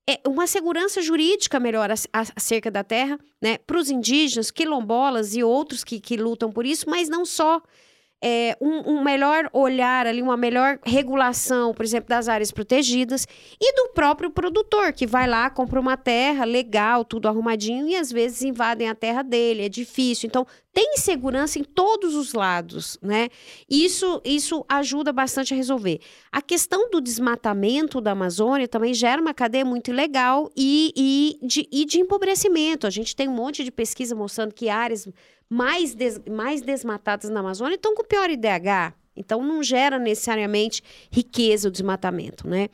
[0.06, 5.82] é uma segurança jurídica melhor acerca da terra, né, para os indígenas, quilombolas e outros
[5.82, 7.62] que, que lutam por isso, mas não só.
[8.26, 13.28] É, um, um, melhor olhar ali, uma melhor regulação, por exemplo, das áreas protegidas
[13.60, 18.10] e do próprio produtor, que vai lá, compra uma terra legal, tudo arrumadinho, e às
[18.10, 20.26] vezes invadem a terra dele, é difícil.
[20.26, 23.28] Então, tem insegurança em todos os lados, né?
[23.68, 26.00] Isso, isso ajuda bastante a resolver.
[26.32, 31.68] A questão do desmatamento da Amazônia também gera uma cadeia muito ilegal e, e, de,
[31.70, 32.87] e de empobrecimento.
[32.87, 35.06] A gente tem um monte de pesquisa mostrando que áreas
[35.54, 38.92] mais, des, mais desmatadas na Amazônia estão com pior IDH.
[39.16, 42.68] Então, não gera necessariamente riqueza o desmatamento, né?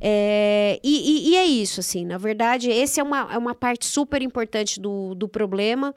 [0.00, 3.86] É, e, e, e, é isso, assim, na verdade, esse é uma, é uma parte
[3.86, 5.92] super importante do, do problema.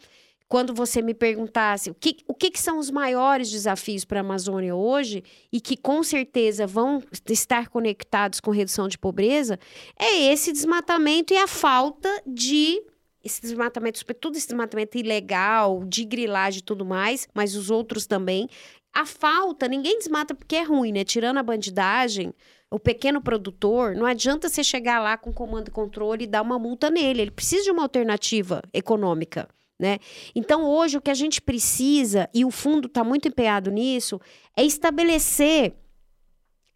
[0.49, 4.21] Quando você me perguntasse o que, o que, que são os maiores desafios para a
[4.21, 9.59] Amazônia hoje e que com certeza vão estar conectados com redução de pobreza,
[9.99, 12.81] é esse desmatamento e a falta de
[13.23, 18.49] esse desmatamento, tudo esse desmatamento ilegal, de grilagem e tudo mais, mas os outros também.
[18.93, 21.03] A falta, ninguém desmata porque é ruim, né?
[21.03, 22.33] Tirando a bandidagem,
[22.69, 26.59] o pequeno produtor, não adianta você chegar lá com comando e controle e dar uma
[26.59, 27.21] multa nele.
[27.21, 29.47] Ele precisa de uma alternativa econômica.
[29.79, 29.99] Né?
[30.35, 34.19] Então, hoje, o que a gente precisa, e o fundo está muito empenhado nisso,
[34.55, 35.73] é estabelecer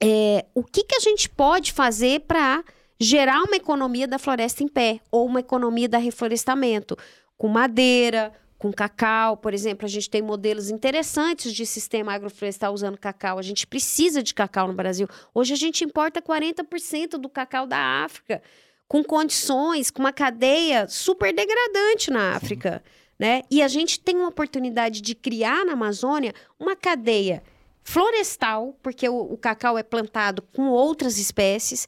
[0.01, 2.63] é, o que, que a gente pode fazer para
[2.99, 6.97] gerar uma economia da floresta em pé, ou uma economia da reflorestamento,
[7.37, 12.97] com madeira, com cacau, por exemplo, a gente tem modelos interessantes de sistema agroflorestal usando
[12.97, 13.37] cacau.
[13.37, 15.07] A gente precisa de cacau no Brasil.
[15.33, 18.41] Hoje a gente importa 40% do cacau da África,
[18.87, 22.83] com condições, com uma cadeia super degradante na África,
[23.19, 23.43] né?
[23.51, 27.43] E a gente tem uma oportunidade de criar na Amazônia uma cadeia
[27.83, 31.87] florestal, porque o, o cacau é plantado com outras espécies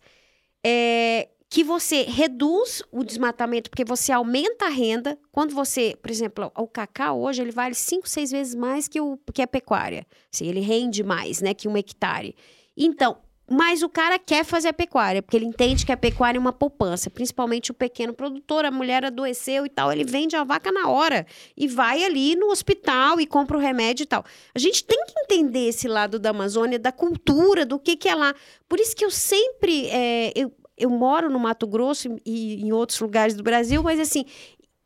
[0.66, 5.18] é, que você reduz o desmatamento, porque você aumenta a renda.
[5.32, 9.18] Quando você, por exemplo, o cacau hoje ele vale 5, 6 vezes mais que, o,
[9.34, 10.06] que a pecuária.
[10.32, 12.36] Assim, ele rende mais, né, que um hectare.
[12.78, 13.18] Então,
[13.50, 16.54] mas o cara quer fazer a pecuária, porque ele entende que a pecuária é uma
[16.54, 20.88] poupança, principalmente o pequeno produtor, a mulher adoeceu e tal, ele vende a vaca na
[20.88, 21.26] hora
[21.58, 24.24] e vai ali no hospital e compra o remédio e tal.
[24.54, 28.16] A gente tem que entender esse lado da Amazônia, da cultura, do que, que é
[28.16, 28.36] lá.
[28.68, 29.88] Por isso que eu sempre.
[29.88, 34.26] É, eu, eu moro no Mato Grosso e em outros lugares do Brasil, mas assim,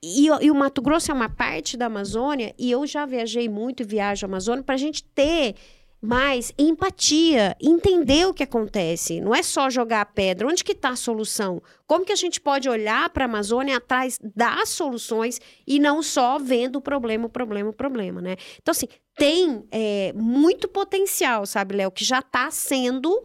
[0.03, 3.83] e, e, o Mato Grosso é uma parte da Amazônia, e eu já viajei muito
[3.83, 5.55] e viajo à Amazônia para a gente ter
[6.03, 9.21] mais empatia, entender o que acontece.
[9.21, 10.49] Não é só jogar a pedra.
[10.49, 11.61] Onde que está a solução?
[11.87, 16.37] Como que a gente pode olhar para a Amazônia atrás das soluções e não só
[16.37, 18.35] vendo o problema, o problema, o problema, né?
[18.61, 23.23] Então, assim, tem é, muito potencial, sabe, Léo, que já está sendo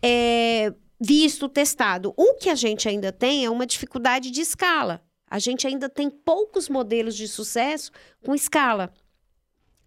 [0.00, 2.14] é, visto, testado.
[2.16, 5.02] O que a gente ainda tem é uma dificuldade de escala.
[5.28, 7.90] A gente ainda tem poucos modelos de sucesso
[8.24, 8.92] com escala.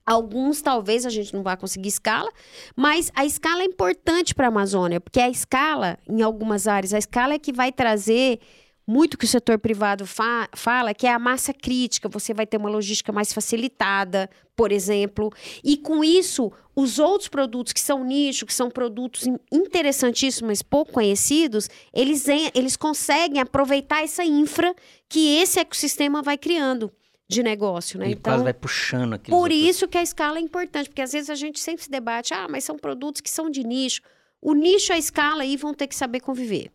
[0.05, 2.29] Alguns talvez a gente não vá conseguir escala,
[2.75, 6.97] mas a escala é importante para a Amazônia, porque a escala, em algumas áreas, a
[6.97, 8.39] escala é que vai trazer
[8.85, 12.57] muito que o setor privado fa fala, que é a massa crítica, você vai ter
[12.57, 15.31] uma logística mais facilitada, por exemplo,
[15.63, 20.91] e com isso, os outros produtos que são nicho, que são produtos interessantíssimos, mas pouco
[20.91, 24.75] conhecidos, eles, eles conseguem aproveitar essa infra
[25.07, 26.91] que esse ecossistema vai criando
[27.29, 28.05] de negócio, né?
[28.05, 29.37] Ele então, quase vai puxando aquilo.
[29.37, 32.33] Por isso que a escala é importante, porque às vezes a gente sempre se debate,
[32.33, 34.01] ah, mas são produtos que são de nicho.
[34.41, 36.71] O nicho e a escala aí vão ter que saber conviver.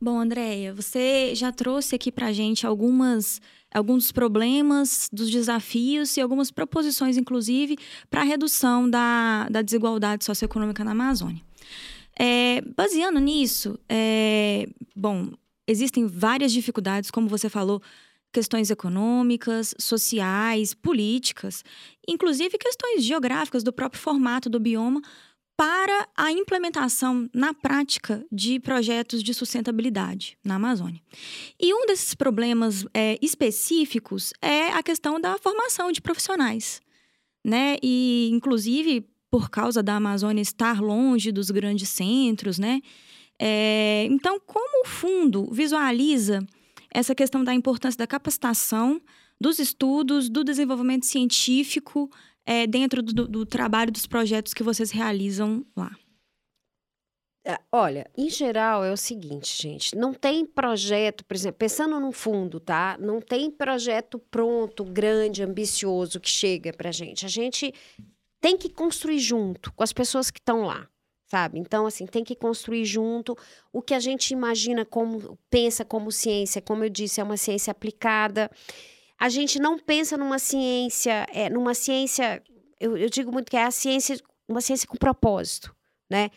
[0.00, 3.40] Bom, Andréia, você já trouxe aqui para gente algumas
[3.72, 7.78] alguns dos problemas, dos desafios e algumas proposições, inclusive,
[8.08, 11.42] para a redução da, da desigualdade socioeconômica na Amazônia.
[12.18, 15.30] É, baseando nisso, é, bom,
[15.66, 17.80] existem várias dificuldades, como você falou,
[18.32, 21.64] questões econômicas, sociais, políticas,
[22.08, 25.00] inclusive questões geográficas do próprio formato do bioma
[25.56, 31.02] para a implementação na prática de projetos de sustentabilidade na Amazônia.
[31.60, 36.80] E um desses problemas é, específicos é a questão da formação de profissionais,
[37.44, 37.76] né?
[37.82, 42.80] E inclusive por causa da Amazônia estar longe dos grandes centros, né?
[43.38, 46.42] É, então, como o fundo visualiza
[46.92, 49.00] essa questão da importância da capacitação,
[49.40, 52.10] dos estudos, do desenvolvimento científico
[52.44, 55.96] é, dentro do, do trabalho dos projetos que vocês realizam lá?
[57.46, 62.12] É, olha, em geral é o seguinte, gente, não tem projeto, por exemplo, pensando no
[62.12, 62.98] fundo, tá?
[63.00, 67.24] Não tem projeto pronto, grande, ambicioso que chega pra gente.
[67.24, 67.72] A gente
[68.42, 70.86] tem que construir junto com as pessoas que estão lá
[71.30, 71.58] sabe?
[71.58, 73.36] Então, assim, tem que construir junto
[73.72, 77.70] o que a gente imagina como, pensa como ciência, como eu disse, é uma ciência
[77.70, 78.50] aplicada.
[79.18, 82.42] A gente não pensa numa ciência, é, numa ciência
[82.80, 85.76] eu, eu digo muito que é a ciência, uma ciência com propósito,
[86.08, 86.30] né?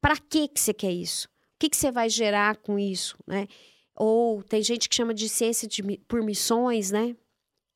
[0.00, 1.28] Para que que você quer isso?
[1.28, 3.46] O que que você vai gerar com isso, né?
[3.94, 7.14] Ou tem gente que chama de ciência de, por missões, né?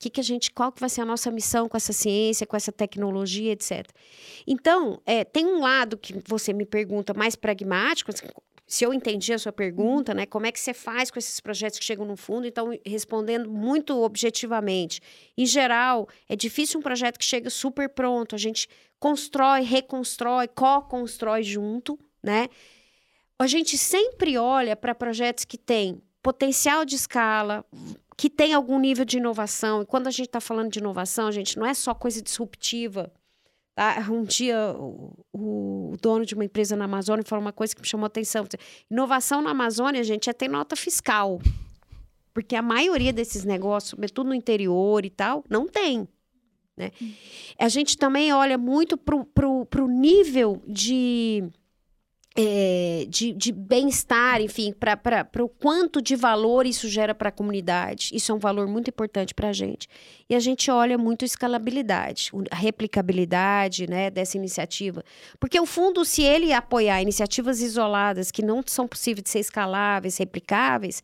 [0.05, 2.55] Que que a gente, qual que vai ser a nossa missão com essa ciência, com
[2.55, 3.89] essa tecnologia, etc.
[4.47, 8.27] Então, é, tem um lado que você me pergunta mais pragmático, assim,
[8.67, 10.27] se eu entendi a sua pergunta, né?
[10.27, 12.47] Como é que você faz com esses projetos que chegam no fundo?
[12.47, 15.01] Então, respondendo muito objetivamente.
[15.39, 18.35] Em geral, é difícil um projeto que chega super pronto.
[18.35, 18.69] A gente
[19.01, 22.51] constrói, reconstrói, co-constrói junto, né?
[23.39, 27.65] A gente sempre olha para projetos que têm potencial de escala,
[28.17, 29.83] que tem algum nível de inovação.
[29.83, 33.13] E quando a gente está falando de inovação, gente, não é só coisa disruptiva.
[33.75, 34.07] Tá?
[34.11, 37.89] Um dia, o, o, dono de uma empresa na Amazônia falou uma coisa que me
[37.89, 38.47] chamou a atenção.
[38.91, 41.41] Inovação na Amazônia, gente, é ter nota fiscal.
[42.33, 46.09] Porque a maioria desses negócios, sobretudo no interior e tal, não tem.
[46.77, 46.91] Né?
[47.59, 51.45] A gente também olha muito para o nível de
[52.37, 58.11] é, de, de bem-estar, enfim, para o quanto de valor isso gera para a comunidade.
[58.13, 59.89] Isso é um valor muito importante para a gente.
[60.29, 65.05] E a gente olha muito escalabilidade, a replicabilidade né, dessa iniciativa.
[65.39, 70.17] Porque o fundo, se ele apoiar iniciativas isoladas que não são possíveis de ser escaláveis,
[70.19, 71.03] replicáveis,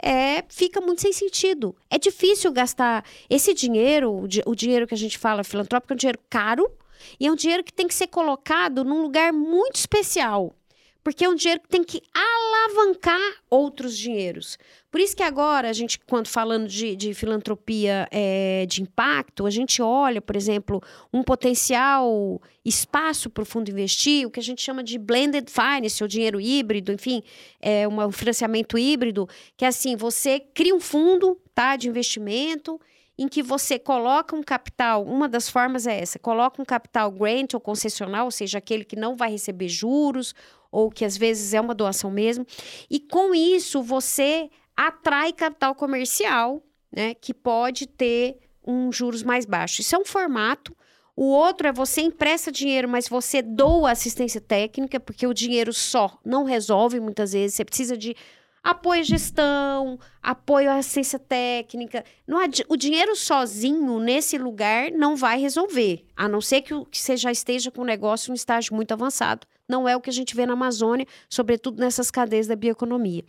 [0.00, 1.74] é, fica muito sem sentido.
[1.90, 5.96] É difícil gastar esse dinheiro, o, o dinheiro que a gente fala filantrópico, é um
[5.96, 6.70] dinheiro caro
[7.18, 10.54] e é um dinheiro que tem que ser colocado num lugar muito especial
[11.02, 14.58] porque é um dinheiro que tem que alavancar outros dinheiros.
[14.90, 19.50] Por isso que agora, a gente, quando falando de, de filantropia é, de impacto, a
[19.50, 20.82] gente olha, por exemplo,
[21.12, 26.02] um potencial espaço para o fundo investir, o que a gente chama de blended finance,
[26.02, 27.22] ou dinheiro híbrido, enfim,
[27.60, 32.80] é um financiamento híbrido, que é assim, você cria um fundo tá, de investimento
[33.18, 37.52] em que você coloca um capital, uma das formas é essa, coloca um capital grant
[37.52, 40.34] ou concessional, ou seja, aquele que não vai receber juros
[40.70, 42.46] ou que às vezes é uma doação mesmo.
[42.90, 49.80] E com isso você atrai capital comercial, né, que pode ter um juros mais baixo.
[49.80, 50.76] Isso é um formato.
[51.16, 56.16] O outro é você empresta dinheiro, mas você doa assistência técnica, porque o dinheiro só
[56.24, 57.56] não resolve muitas vezes.
[57.56, 58.14] Você precisa de
[58.62, 62.04] apoio à gestão, apoio à assistência técnica.
[62.26, 67.16] Não, o dinheiro sozinho nesse lugar não vai resolver, a não ser que, que você
[67.16, 69.46] já esteja com o negócio em um estágio muito avançado.
[69.68, 73.22] Não é o que a gente vê na Amazônia, sobretudo nessas cadeias da bioeconomia.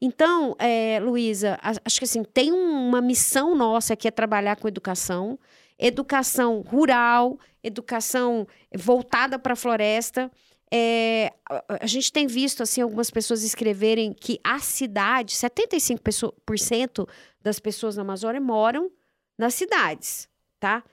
[0.00, 5.38] Então, é, Luísa, acho que assim, tem uma missão nossa que é trabalhar com educação,
[5.78, 10.30] educação rural, educação voltada para a floresta.
[10.72, 11.32] É,
[11.68, 17.08] a gente tem visto assim algumas pessoas escreverem que a cidade, 75%
[17.42, 18.90] das pessoas na Amazônia moram
[19.36, 20.28] nas cidades,
[20.60, 20.84] tá?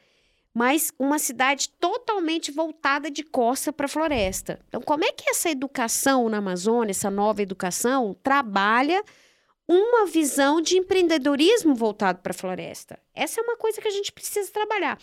[0.58, 4.60] Mas uma cidade totalmente voltada de costa para a floresta.
[4.68, 9.04] Então, como é que essa educação na Amazônia, essa nova educação, trabalha
[9.68, 12.98] uma visão de empreendedorismo voltado para a floresta.
[13.14, 14.98] Essa é uma coisa que a gente precisa trabalhar.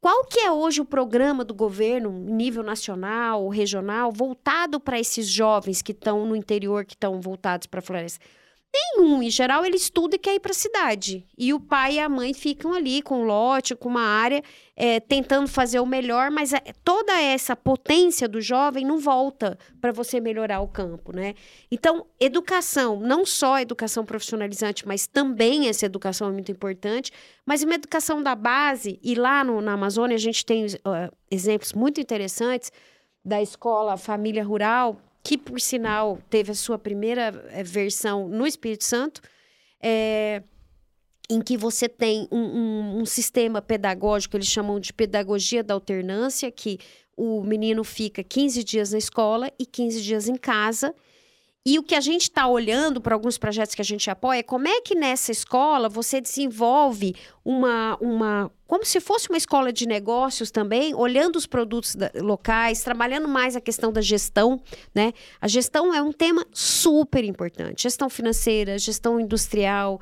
[0.00, 5.82] Qual que é hoje o programa do governo, nível nacional, regional, voltado para esses jovens
[5.82, 8.24] que estão no interior, que estão voltados para a floresta?
[8.72, 9.20] Nenhum.
[9.20, 11.26] Em geral, ele estuda e quer ir para a cidade.
[11.36, 14.42] E o pai e a mãe ficam ali com um lote, com uma área,
[14.76, 19.90] é, tentando fazer o melhor, mas é, toda essa potência do jovem não volta para
[19.90, 21.34] você melhorar o campo, né?
[21.70, 27.10] Então, educação, não só educação profissionalizante, mas também essa educação é muito importante,
[27.44, 31.72] mas uma educação da base, e lá no, na Amazônia a gente tem uh, exemplos
[31.72, 32.70] muito interessantes
[33.24, 38.84] da escola Família Rural, que por sinal teve a sua primeira é, versão no Espírito
[38.84, 39.20] Santo,
[39.82, 40.42] é,
[41.28, 46.50] em que você tem um, um, um, sistema pedagógico, eles chamam de pedagogia da alternância,
[46.50, 46.78] que
[47.16, 50.94] o menino fica 15 dias na escola e 15 dias em casa,
[51.64, 54.42] e o que a gente está olhando para alguns projetos que a gente apoia é
[54.42, 58.50] como é que nessa escola você desenvolve uma, uma.
[58.66, 63.56] como se fosse uma escola de negócios também, olhando os produtos da, locais, trabalhando mais
[63.56, 64.62] a questão da gestão,
[64.94, 65.12] né?
[65.38, 67.82] A gestão é um tema super importante.
[67.82, 70.00] Gestão financeira, gestão industrial.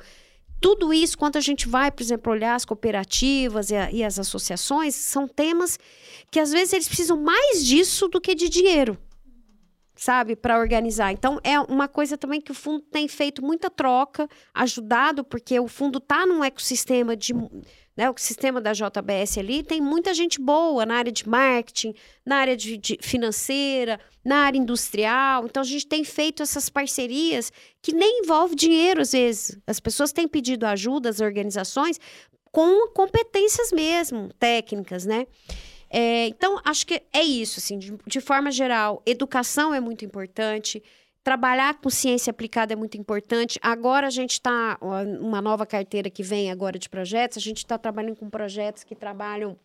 [0.61, 4.17] Tudo isso, quando a gente vai, por exemplo, olhar as cooperativas e, a, e as
[4.17, 5.77] associações, são temas
[6.31, 8.97] que às vezes eles precisam mais disso do que de dinheiro
[9.99, 11.11] sabe, para organizar.
[11.11, 15.67] Então é uma coisa também que o fundo tem feito muita troca, ajudado porque o
[15.67, 17.33] fundo está num ecossistema de
[17.97, 21.93] né, o sistema da JBS ali tem muita gente boa na área de marketing,
[22.25, 25.43] na área de, de financeira, na área industrial.
[25.45, 27.51] Então a gente tem feito essas parcerias
[27.81, 29.59] que nem envolve dinheiro às vezes.
[29.67, 31.99] As pessoas têm pedido ajuda às organizações
[32.53, 35.27] com competências mesmo, técnicas, né?
[35.89, 40.83] É, então, acho que é isso, assim, de, de forma geral, educação é muito importante,
[41.21, 43.59] Trabalhar com ciência aplicada é muito importante.
[43.61, 47.77] Agora a gente está, uma nova carteira que vem agora de projetos, a gente está
[47.77, 49.57] trabalhando com projetos que trabalham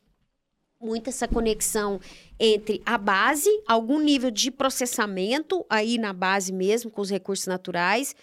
[0.81, 2.01] muito essa conexão
[2.39, 8.17] entre a base, algum nível de processamento aí na base mesmo, com os recursos naturais,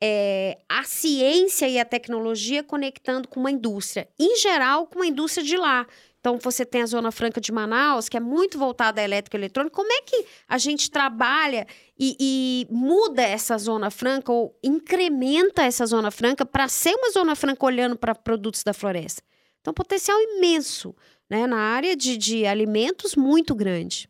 [0.00, 5.44] é, a ciência e a tecnologia conectando com uma indústria, em geral com uma indústria
[5.44, 5.86] de lá.
[6.24, 9.40] Então, você tem a Zona Franca de Manaus, que é muito voltada à elétrica e
[9.40, 9.76] eletrônica.
[9.76, 11.66] Como é que a gente trabalha
[11.98, 17.36] e, e muda essa Zona Franca ou incrementa essa Zona Franca para ser uma Zona
[17.36, 19.22] Franca olhando para produtos da floresta?
[19.60, 20.96] Então, potencial imenso,
[21.28, 21.46] né?
[21.46, 24.08] Na área de, de alimentos, muito grande.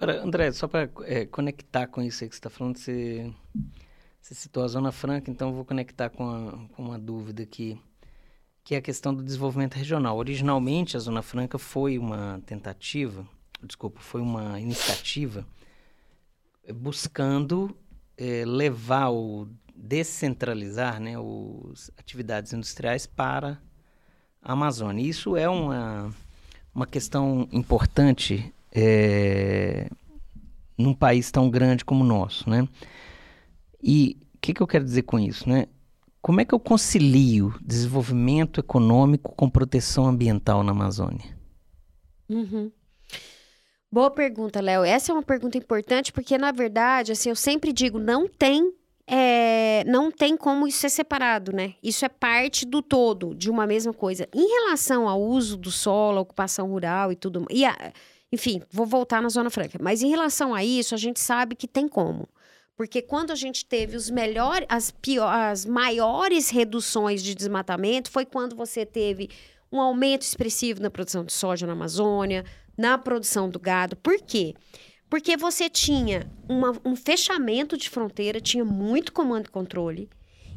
[0.00, 3.30] Agora, André, só para é, conectar com isso aí que você está falando, você,
[4.22, 7.78] você citou a Zona Franca, então eu vou conectar com, a, com uma dúvida aqui
[8.64, 10.16] que é a questão do desenvolvimento regional.
[10.16, 13.26] Originalmente, a Zona Franca foi uma tentativa,
[13.62, 15.46] desculpa, foi uma iniciativa
[16.72, 17.76] buscando
[18.16, 21.14] é, levar ou descentralizar né,
[21.72, 23.60] as atividades industriais para
[24.40, 25.02] a Amazônia.
[25.02, 26.14] Isso é uma,
[26.74, 29.88] uma questão importante é,
[30.78, 32.48] num país tão grande como o nosso.
[32.48, 32.68] Né?
[33.82, 35.48] E o que, que eu quero dizer com isso?
[35.48, 35.66] Né?
[36.22, 41.36] Como é que eu concilio desenvolvimento econômico com proteção ambiental na Amazônia?
[42.28, 42.70] Uhum.
[43.90, 44.84] Boa pergunta, Léo.
[44.84, 48.72] Essa é uma pergunta importante porque, na verdade, assim, eu sempre digo, não tem
[49.04, 51.74] é, não tem como isso ser separado, né?
[51.82, 54.28] Isso é parte do todo, de uma mesma coisa.
[54.32, 57.92] Em relação ao uso do solo, ocupação rural e tudo, e a,
[58.32, 59.76] enfim, vou voltar na Zona Franca.
[59.82, 62.28] Mas em relação a isso, a gente sabe que tem como.
[62.82, 68.26] Porque quando a gente teve os melhores, as, pior, as maiores reduções de desmatamento foi
[68.26, 69.30] quando você teve
[69.70, 72.44] um aumento expressivo na produção de soja na Amazônia,
[72.76, 73.94] na produção do gado.
[73.94, 74.56] Por quê?
[75.08, 80.10] Porque você tinha uma, um fechamento de fronteira, tinha muito comando e controle,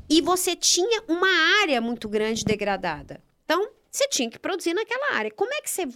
[0.09, 1.29] e você tinha uma
[1.61, 3.21] área muito grande degradada.
[3.43, 5.29] Então, você tinha que produzir naquela área.
[5.29, 5.87] Como é que você,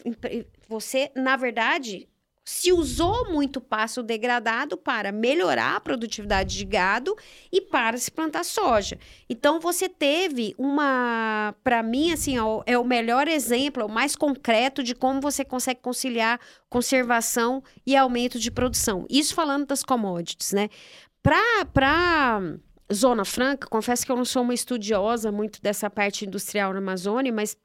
[0.67, 2.07] você na verdade,
[2.49, 7.15] se usou muito pasto degradado para melhorar a produtividade de gado
[7.51, 8.97] e para se plantar soja.
[9.29, 12.35] Então você teve uma, para mim assim,
[12.65, 17.95] é o melhor exemplo, é o mais concreto de como você consegue conciliar conservação e
[17.95, 19.05] aumento de produção.
[19.11, 20.69] Isso falando das commodities, né?
[21.21, 22.41] Para para
[22.91, 27.31] Zona Franca, confesso que eu não sou uma estudiosa muito dessa parte industrial na Amazônia,
[27.31, 27.55] mas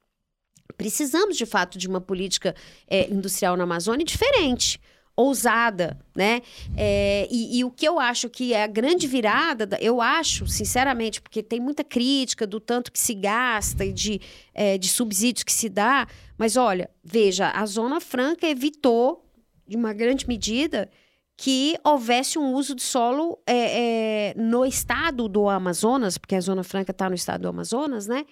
[0.76, 2.54] Precisamos, de fato, de uma política
[2.88, 4.80] é, industrial na Amazônia diferente
[5.16, 6.42] ousada, né?
[6.76, 11.22] É, e, e, o que eu acho que é a grande virada, eu acho, sinceramente,
[11.22, 14.20] porque tem muita crítica do tanto que se gasta e de,
[14.52, 16.06] é, de subsídios que se dá,
[16.36, 19.24] mas olha, veja, a Zona Franca evitou,
[19.66, 20.90] de uma grande medida,
[21.36, 26.92] que houvesse um uso de solo é no estado do Amazonas, porque a Zona Franca
[26.92, 28.24] está no estado do Amazonas, né?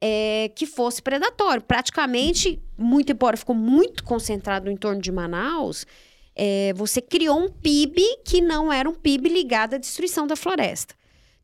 [0.00, 1.62] É, que fosse predatório.
[1.62, 5.86] Praticamente, muito embora ficou muito concentrado no entorno de Manaus,
[6.34, 10.94] é, você criou um PIB que não era um PIB ligado à destruição da floresta.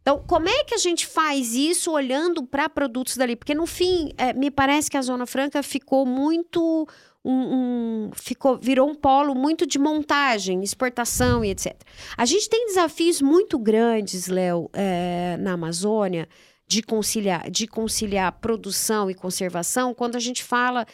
[0.01, 3.35] Então, como é que a gente faz isso olhando para produtos dali?
[3.35, 6.87] Porque, no fim, é, me parece que a Zona Franca ficou muito.
[7.25, 11.75] Um, um, ficou, virou um polo muito de montagem, exportação e etc.
[12.19, 16.29] A gente tem desafios muito grandes, Léo, é, na Amazônia,
[16.67, 20.87] de conciliar, de conciliar produção e conservação, quando a gente fala,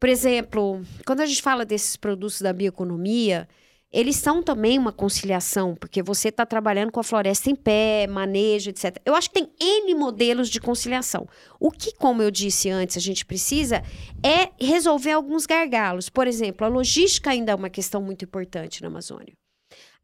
[0.00, 3.48] por exemplo, quando a gente fala desses produtos da bioeconomia,
[3.94, 8.70] eles são também uma conciliação, porque você está trabalhando com a floresta em pé, manejo,
[8.70, 8.96] etc.
[9.04, 11.28] Eu acho que tem N modelos de conciliação.
[11.60, 13.84] O que, como eu disse antes, a gente precisa
[14.20, 16.08] é resolver alguns gargalos.
[16.08, 19.32] Por exemplo, a logística ainda é uma questão muito importante na Amazônia.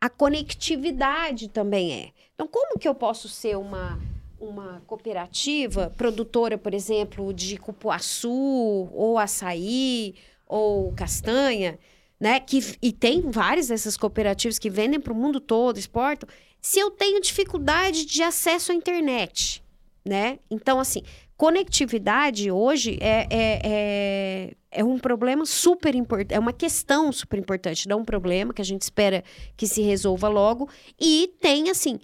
[0.01, 2.11] A conectividade também é.
[2.33, 3.99] Então, como que eu posso ser uma
[4.41, 10.15] uma cooperativa produtora, por exemplo, de cupuaçu ou açaí
[10.47, 11.79] ou castanha,
[12.19, 12.41] né?
[12.41, 16.29] Que, e tem várias dessas cooperativas que vendem para o mundo todo, exportam.
[16.61, 19.63] Se eu tenho dificuldade de acesso à internet,
[20.05, 20.39] né?
[20.51, 21.03] Então, assim,
[21.37, 27.89] conectividade hoje é, é, é, é um problema super importante, é uma questão super importante,
[27.89, 29.25] não um problema que a gente espera
[29.57, 30.69] que se resolva logo.
[30.99, 31.99] E tem, assim,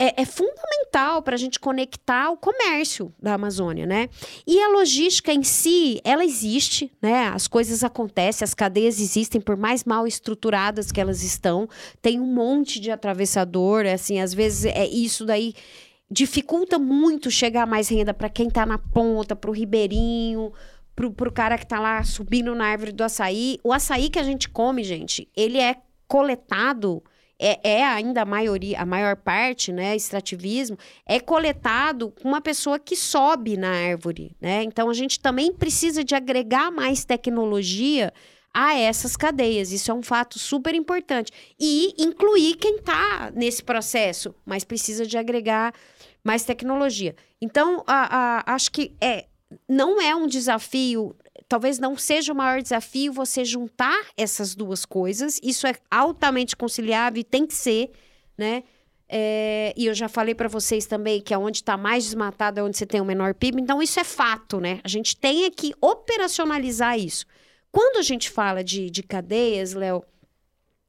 [0.00, 4.08] é, é fundamental para a gente conectar o comércio da Amazônia, né?
[4.46, 7.28] E a logística em si, ela existe, né?
[7.28, 11.68] As coisas acontecem, as cadeias existem, por mais mal estruturadas que elas estão,
[12.00, 15.52] tem um monte de atravessador, é assim, às vezes é isso daí
[16.10, 20.50] dificulta muito chegar mais renda para quem está na ponta, para o ribeirinho,
[20.96, 23.58] pro, pro cara que tá lá subindo na árvore do açaí.
[23.62, 25.76] O açaí que a gente come, gente, ele é
[26.08, 27.02] coletado
[27.40, 30.76] é, é, ainda a maioria, a maior parte, né, extrativismo,
[31.06, 34.62] é coletado com uma pessoa que sobe na árvore, né?
[34.62, 38.12] Então a gente também precisa de agregar mais tecnologia
[38.52, 39.72] a essas cadeias.
[39.72, 41.32] Isso é um fato super importante.
[41.58, 45.72] E incluir quem está nesse processo, mas precisa de agregar
[46.22, 47.16] mais tecnologia.
[47.40, 49.26] Então, a, a, acho que é,
[49.66, 51.16] não é um desafio
[51.48, 55.40] talvez não seja o maior desafio você juntar essas duas coisas.
[55.42, 57.90] Isso é altamente conciliável e tem que ser,
[58.36, 58.62] né?
[59.12, 62.62] É, e eu já falei para vocês também que é onde está mais desmatado é
[62.62, 63.60] onde você tem o menor PIB.
[63.60, 64.80] Então, isso é fato, né?
[64.84, 67.26] A gente tem que operacionalizar isso.
[67.72, 70.04] Quando a gente fala de, de cadeias, Léo,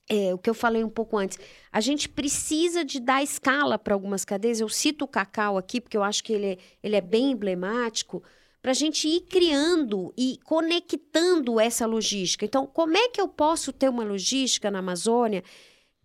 [0.07, 1.39] é, o que eu falei um pouco antes,
[1.71, 4.59] a gente precisa de dar escala para algumas cadeias.
[4.59, 8.21] Eu cito o cacau aqui, porque eu acho que ele é, ele é bem emblemático
[8.61, 12.45] para a gente ir criando e conectando essa logística.
[12.45, 15.43] Então, como é que eu posso ter uma logística na Amazônia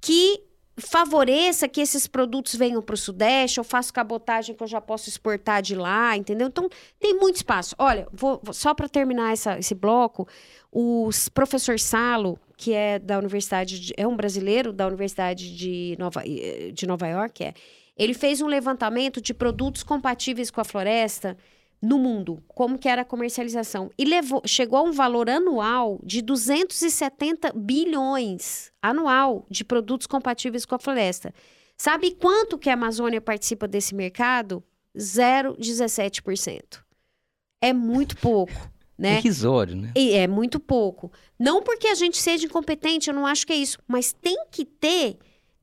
[0.01, 0.43] que
[0.79, 5.09] favoreça que esses produtos venham para o Sudeste, eu faço cabotagem que eu já posso
[5.09, 6.49] exportar de lá, entendeu?
[6.49, 7.75] Então, tem muito espaço.
[7.79, 10.29] Olha, vou, só para terminar essa, esse bloco,
[10.71, 16.23] o professor Salo, que é da Universidade, de, é um brasileiro da Universidade de Nova,
[16.23, 17.55] de Nova York, é,
[17.97, 21.37] ele fez um levantamento de produtos compatíveis com a floresta,
[21.81, 23.91] no mundo, como que era a comercialização.
[23.99, 30.75] E levou, chegou a um valor anual de 270 bilhões anual de produtos compatíveis com
[30.75, 31.33] a floresta.
[31.77, 34.65] Sabe quanto que a Amazônia participa desse mercado?
[34.97, 36.81] 0,17%.
[37.61, 38.53] É muito pouco.
[38.99, 39.17] Né?
[39.17, 39.93] É risório, né?
[39.95, 41.13] E é muito pouco.
[41.39, 43.77] Não porque a gente seja incompetente, eu não acho que é isso.
[43.87, 45.19] Mas tem que ter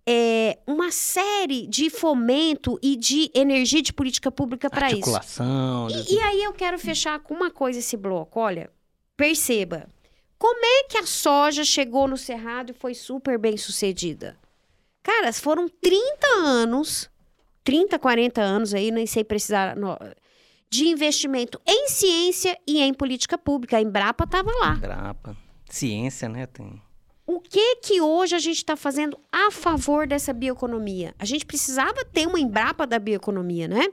[0.08, 4.96] é, uma série de fomento e de energia de política pública para isso.
[4.98, 5.88] Articulação.
[5.90, 8.40] E, e aí eu quero fechar com uma coisa esse bloco.
[8.40, 8.70] Olha,
[9.16, 9.88] perceba.
[10.38, 14.38] Como é que a soja chegou no Cerrado e foi super bem sucedida?
[15.02, 17.10] Cara, foram 30 anos,
[17.64, 19.76] 30, 40 anos aí, nem sei precisar,
[20.70, 23.78] de investimento em ciência e em política pública.
[23.78, 24.76] A Embrapa estava lá.
[24.76, 25.38] Embrapa.
[25.70, 26.46] Ciência, né?
[26.46, 26.82] Tem
[27.26, 31.16] o que que hoje a gente está fazendo a favor dessa bioeconomia?
[31.18, 33.88] A gente precisava ter uma Embrapa da bioeconomia, né?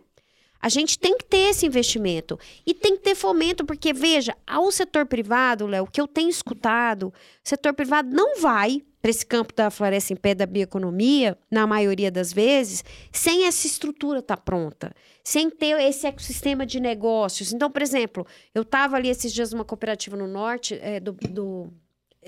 [0.60, 4.70] A gente tem que ter esse investimento e tem que ter fomento, porque veja, ao
[4.70, 7.12] setor privado, Léo, o que eu tenho escutado, o
[7.42, 12.10] setor privado não vai para esse campo da floresta em pé da bioeconomia, na maioria
[12.10, 17.54] das vezes, sem essa estrutura estar tá pronta, sem ter esse ecossistema de negócios.
[17.54, 21.72] Então, por exemplo, eu estava ali esses dias numa cooperativa no norte é, do, do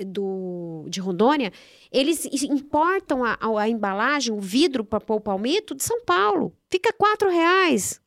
[0.07, 1.53] do, de Rondônia,
[1.90, 6.53] eles importam a, a, a embalagem, o vidro para pôr o palmito de São Paulo.
[6.70, 8.01] Fica quatro reais.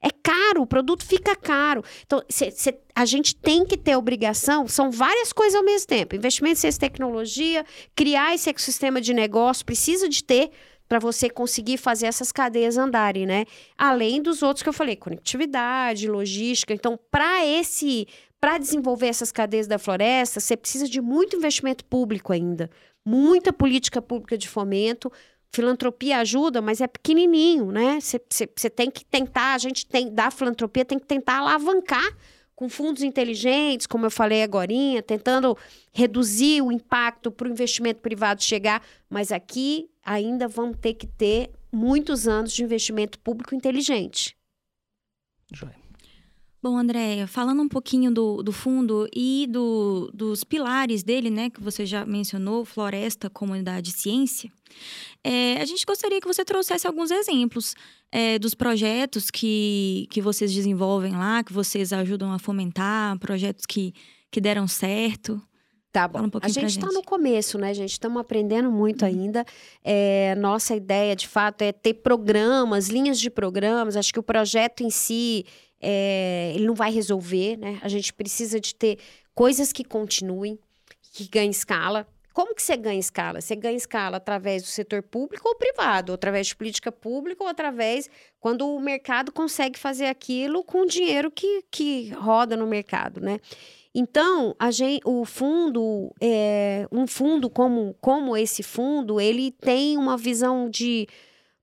[0.00, 1.82] É caro, o produto fica caro.
[2.06, 6.14] Então, cê, cê, a gente tem que ter obrigação, são várias coisas ao mesmo tempo.
[6.14, 7.64] Investimento em ciência tecnologia,
[7.96, 10.50] criar esse ecossistema de negócio, precisa de ter
[10.88, 13.44] para você conseguir fazer essas cadeias andarem, né?
[13.76, 16.72] Além dos outros que eu falei, conectividade, logística.
[16.72, 18.06] Então, para esse
[18.40, 22.70] para desenvolver essas cadeias da floresta, você precisa de muito investimento público ainda,
[23.04, 25.10] muita política pública de fomento.
[25.50, 27.98] Filantropia ajuda, mas é pequenininho, né?
[28.00, 32.06] Você tem que tentar, a gente tem, da filantropia tem que tentar alavancar
[32.54, 34.72] com fundos inteligentes, como eu falei agora,
[35.06, 35.56] tentando
[35.92, 41.50] reduzir o impacto para o investimento privado chegar, mas aqui ainda vão ter que ter
[41.72, 44.36] muitos anos de investimento público inteligente.
[45.52, 45.77] Joia.
[46.60, 51.62] Bom, Andréia, falando um pouquinho do, do fundo e do, dos pilares dele, né, que
[51.62, 54.50] você já mencionou, floresta, comunidade e ciência,
[55.22, 57.76] é, a gente gostaria que você trouxesse alguns exemplos
[58.10, 63.94] é, dos projetos que, que vocês desenvolvem lá, que vocês ajudam a fomentar, projetos que,
[64.28, 65.40] que deram certo.
[65.92, 66.20] Tá bom.
[66.20, 67.92] Um a gente está no começo, né, gente?
[67.92, 69.08] Estamos aprendendo muito uhum.
[69.08, 69.44] ainda.
[69.82, 73.96] É, nossa ideia, de fato, é ter programas, linhas de programas.
[73.96, 75.46] Acho que o projeto em si
[75.80, 77.78] é, ele não vai resolver, né?
[77.82, 78.98] A gente precisa de ter
[79.34, 80.58] coisas que continuem,
[81.12, 82.06] que ganhem escala.
[82.32, 83.40] Como que você ganha escala?
[83.40, 87.48] Você ganha escala através do setor público ou privado, ou através de política pública, ou
[87.48, 88.08] através
[88.38, 93.40] quando o mercado consegue fazer aquilo com o dinheiro que, que roda no mercado, né?
[93.94, 100.70] Então, gente, o fundo, é, um fundo como, como esse fundo, ele tem uma visão
[100.70, 101.08] de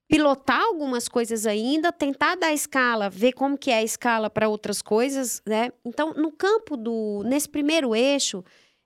[0.07, 4.81] pilotar algumas coisas ainda, tentar dar escala, ver como que é a escala para outras
[4.81, 5.71] coisas, né?
[5.83, 8.43] Então, no campo do, nesse primeiro eixo,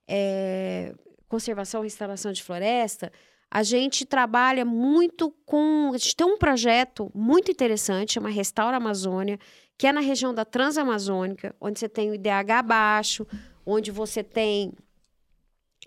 [0.07, 0.93] é,
[1.27, 3.11] conservação e restauração de floresta,
[3.51, 5.91] a gente trabalha muito com.
[5.93, 9.39] A gente tem um projeto muito interessante, chama Restaura Amazônia,
[9.77, 13.25] que é na região da Transamazônica, onde você tem o IDH baixo,
[13.65, 14.71] onde você tem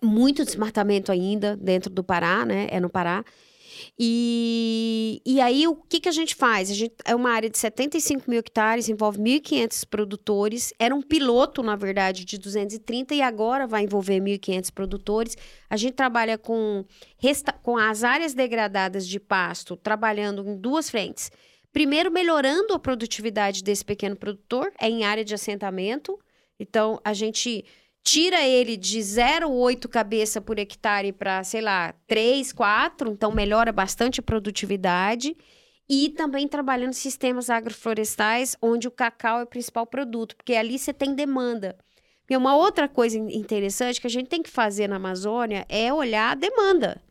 [0.02, 2.66] muito desmatamento ainda dentro do Pará, né?
[2.70, 3.24] É no Pará.
[3.98, 6.70] E, e aí, o que, que a gente faz?
[6.70, 10.72] A gente, é uma área de 75 mil hectares, envolve 1.500 produtores.
[10.78, 15.36] Era um piloto, na verdade, de 230 e agora vai envolver 1.500 produtores.
[15.68, 16.84] A gente trabalha com,
[17.18, 21.30] resta, com as áreas degradadas de pasto, trabalhando em duas frentes.
[21.72, 26.18] Primeiro, melhorando a produtividade desse pequeno produtor, é em área de assentamento.
[26.60, 27.64] Então, a gente
[28.02, 34.20] tira ele de 0,8 cabeça por hectare para, sei lá, 3, 4, então melhora bastante
[34.20, 35.36] a produtividade.
[35.88, 40.92] E também trabalhando sistemas agroflorestais, onde o cacau é o principal produto, porque ali você
[40.92, 41.76] tem demanda.
[42.30, 46.32] E uma outra coisa interessante que a gente tem que fazer na Amazônia é olhar
[46.32, 47.02] a demanda.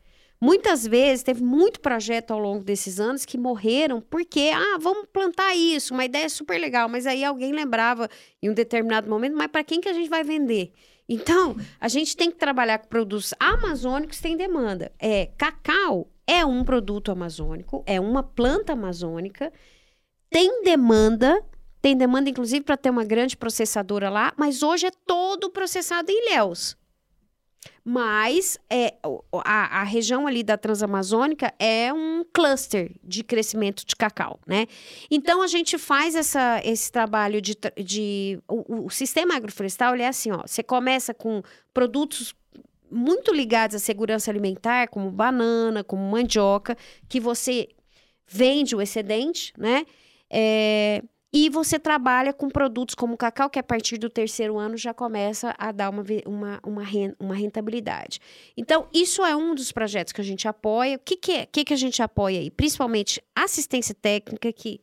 [0.44, 5.54] Muitas vezes teve muito projeto ao longo desses anos que morreram porque, ah, vamos plantar
[5.56, 8.10] isso, uma ideia super legal, mas aí alguém lembrava
[8.42, 10.74] em um determinado momento, mas para quem que a gente vai vender?
[11.08, 14.92] Então, a gente tem que trabalhar com produtos amazônicos têm demanda.
[14.98, 19.54] É, cacau é um produto amazônico, é uma planta amazônica,
[20.28, 21.44] tem demanda,
[21.80, 26.30] tem demanda inclusive para ter uma grande processadora lá, mas hoje é todo processado em
[26.30, 26.81] Ilhéus.
[27.84, 28.94] Mas é,
[29.44, 34.68] a, a, região ali da Transamazônica é um cluster de crescimento de cacau, né?
[35.10, 37.56] Então a gente faz essa, esse trabalho de.
[37.84, 41.42] de o, o sistema agroflorestal é assim: ó, você começa com
[41.74, 42.36] produtos
[42.92, 46.78] muito ligados à segurança alimentar, como banana, como mandioca,
[47.10, 47.70] que você
[48.28, 49.86] vende o excedente, né?
[50.30, 51.02] É,
[51.34, 54.94] e você trabalha com produtos como o cacau, que a partir do terceiro ano já
[54.94, 56.84] começa a dar uma, uma,
[57.20, 58.20] uma, rentabilidade.
[58.58, 60.98] Então, isso é um dos projetos que a gente apoia.
[60.98, 62.52] O que, que, é, que, que a gente apoia aí?
[62.52, 64.82] Principalmente assistência técnica, que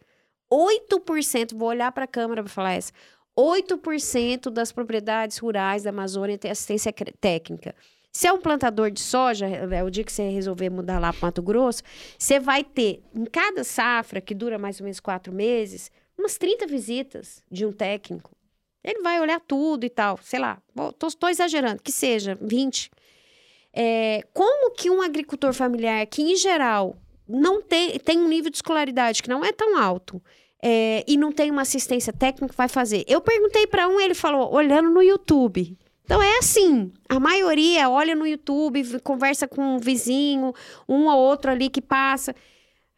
[0.51, 2.93] 8%, vou olhar para a câmera para falar essa,
[3.39, 7.75] 8% das propriedades rurais da Amazônia tem assistência técnica.
[8.11, 11.27] Se é um plantador de soja, é o dia que você resolver mudar lá para
[11.27, 11.83] Mato Grosso,
[12.19, 16.67] você vai ter, em cada safra, que dura mais ou menos quatro meses, umas 30
[16.67, 18.31] visitas de um técnico.
[18.83, 20.59] Ele vai olhar tudo e tal, sei lá,
[21.07, 22.91] estou exagerando, que seja 20.
[23.73, 26.97] É, como que um agricultor familiar, que em geral
[27.29, 30.23] não tem, tem um nível de escolaridade que não é tão alto,
[30.63, 33.05] é, e não tem uma assistência técnica, vai fazer?
[33.07, 35.77] Eu perguntei para um, ele falou, olhando no YouTube.
[36.05, 40.55] Então é assim, a maioria olha no YouTube, conversa com um vizinho,
[40.89, 42.35] um ou outro ali que passa.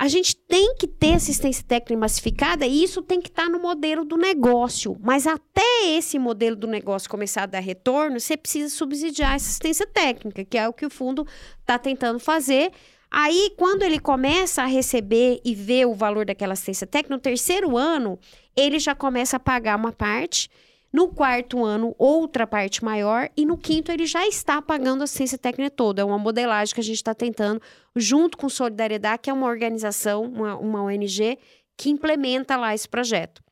[0.01, 3.61] A gente tem que ter assistência técnica massificada e isso tem que estar tá no
[3.61, 4.97] modelo do negócio.
[4.99, 9.87] Mas até esse modelo do negócio começar a dar retorno, você precisa subsidiar a assistência
[9.87, 11.27] técnica, que é o que o fundo
[11.61, 12.73] está tentando fazer.
[13.11, 17.77] Aí, quando ele começa a receber e ver o valor daquela assistência técnica, no terceiro
[17.77, 18.19] ano,
[18.57, 20.49] ele já começa a pagar uma parte
[20.93, 23.29] no quarto ano, outra parte maior.
[23.37, 26.03] E no quinto, ele já está pagando a assistência técnica toda.
[26.03, 27.61] É uma modelagem que a gente está tentando,
[27.95, 31.39] junto com Solidariedade, que é uma organização, uma, uma ONG,
[31.77, 33.43] que implementa lá esse projeto.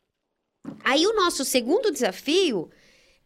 [0.85, 2.69] Aí, o nosso segundo desafio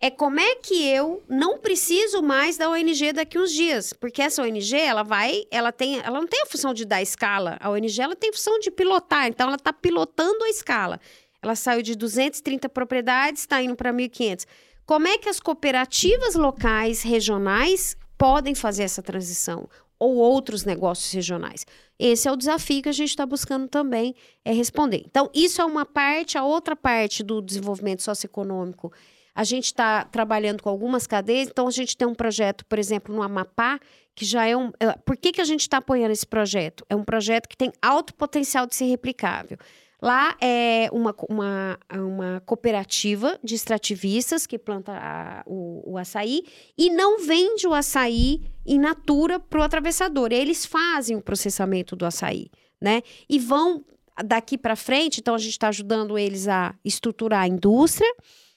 [0.02, 4.42] é como é que eu não preciso mais da ONG daqui uns dias, porque essa
[4.42, 8.00] ONG ela vai, ela tem, ela não tem a função de dar escala, a ONG
[8.00, 11.00] ela tem a função de pilotar, então ela está pilotando a escala.
[11.43, 14.47] Ela saiu de 230 propriedades, está indo para 1.500.
[14.86, 19.68] Como é que as cooperativas locais, regionais, podem fazer essa transição?
[19.99, 21.64] Ou outros negócios regionais?
[21.99, 24.14] Esse é o desafio que a gente está buscando também
[24.45, 25.03] é responder.
[25.07, 28.93] Então, isso é uma parte, a outra parte do desenvolvimento socioeconômico.
[29.34, 33.14] A gente está trabalhando com algumas cadeias, então a gente tem um projeto, por exemplo,
[33.14, 33.80] no Amapá,
[34.14, 34.72] que já é um.
[34.78, 36.84] É, por que, que a gente está apoiando esse projeto?
[36.88, 39.57] É um projeto que tem alto potencial de ser replicável.
[40.03, 46.42] Lá é uma, uma, uma cooperativa de extrativistas que planta a, o, o açaí
[46.76, 50.32] e não vende o açaí in natura para o atravessador.
[50.32, 52.50] Eles fazem o processamento do açaí,
[52.80, 53.03] né?
[53.28, 53.84] E vão
[54.24, 58.12] daqui para frente, então a gente está ajudando eles a estruturar a indústria,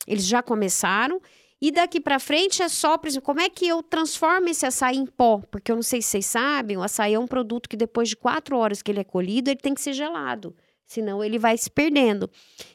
[0.07, 1.21] eles já começaram.
[1.61, 4.97] E daqui para frente é só, por exemplo, como é que eu transformo esse açaí
[4.97, 5.43] em pó?
[5.51, 8.15] Porque eu não sei se vocês sabem, o açaí é um produto que depois de
[8.15, 10.55] quatro horas que ele é colhido, ele tem que ser gelado
[10.85, 12.29] senão ele vai se perdendo.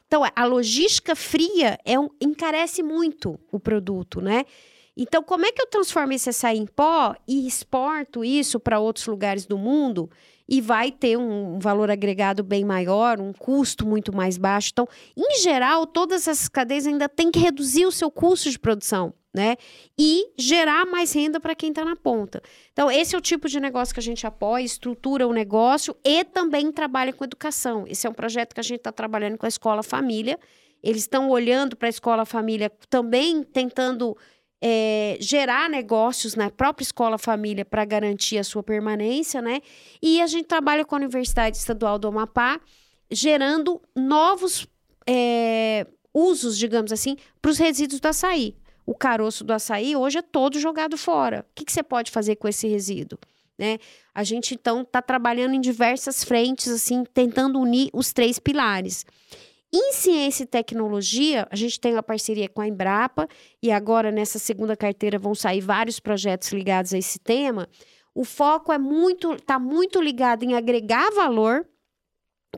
[0.07, 4.45] Então, a logística fria é um, encarece muito o produto, né?
[4.97, 9.07] Então, como é que eu transformo esse açaí em pó e exporto isso para outros
[9.07, 10.11] lugares do mundo
[10.49, 14.71] e vai ter um valor agregado bem maior, um custo muito mais baixo?
[14.73, 19.15] Então, em geral, todas essas cadeias ainda têm que reduzir o seu custo de produção.
[19.33, 19.57] Né?
[19.99, 22.43] E gerar mais renda para quem está na ponta.
[22.73, 26.25] Então, esse é o tipo de negócio que a gente apoia, estrutura o negócio e
[26.25, 27.85] também trabalha com educação.
[27.87, 30.39] Esse é um projeto que a gente está trabalhando com a Escola Família.
[30.83, 34.17] Eles estão olhando para a Escola Família também tentando
[34.61, 39.61] é, gerar negócios na própria escola família para garantir a sua permanência, né?
[40.03, 42.61] E a gente trabalha com a Universidade Estadual do Amapá,
[43.11, 44.67] gerando novos
[45.07, 48.55] é, usos, digamos assim, para os resíduos do açaí.
[48.91, 51.47] O caroço do açaí hoje é todo jogado fora.
[51.49, 53.21] O que, que você pode fazer com esse resíduo?
[53.57, 53.79] Né?
[54.13, 59.07] A gente então está trabalhando em diversas frentes, assim, tentando unir os três pilares.
[59.73, 63.29] Em ciência e tecnologia, a gente tem uma parceria com a Embrapa
[63.63, 67.69] e agora nessa segunda carteira vão sair vários projetos ligados a esse tema.
[68.13, 71.65] O foco é muito, está muito ligado em agregar valor.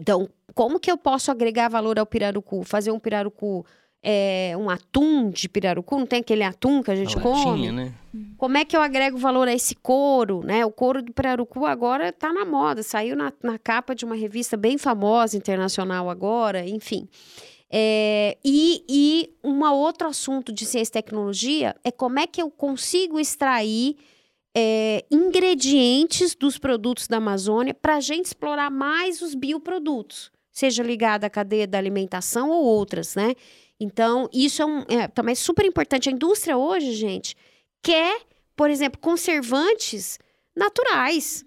[0.00, 2.62] Então, como que eu posso agregar valor ao pirarucu?
[2.62, 3.66] Fazer um pirarucu
[4.02, 7.44] é, um atum de pirarucu, não tem aquele atum que a gente a come?
[7.44, 7.94] Latinha, né?
[8.36, 10.66] Como é que eu agrego valor a esse couro, né?
[10.66, 14.56] O couro do pirarucu agora está na moda, saiu na, na, capa de uma revista
[14.56, 17.08] bem famosa, internacional agora, enfim.
[17.70, 22.50] É, e, e um outro assunto de ciência e tecnologia é como é que eu
[22.50, 23.96] consigo extrair
[24.54, 31.24] é, ingredientes dos produtos da Amazônia para a gente explorar mais os bioprodutos, seja ligado
[31.24, 33.34] à cadeia da alimentação ou outras, né?
[33.82, 36.08] Então, isso é, um, é também super importante.
[36.08, 37.36] A indústria hoje, gente,
[37.82, 38.20] quer,
[38.54, 40.20] por exemplo, conservantes
[40.56, 41.44] naturais.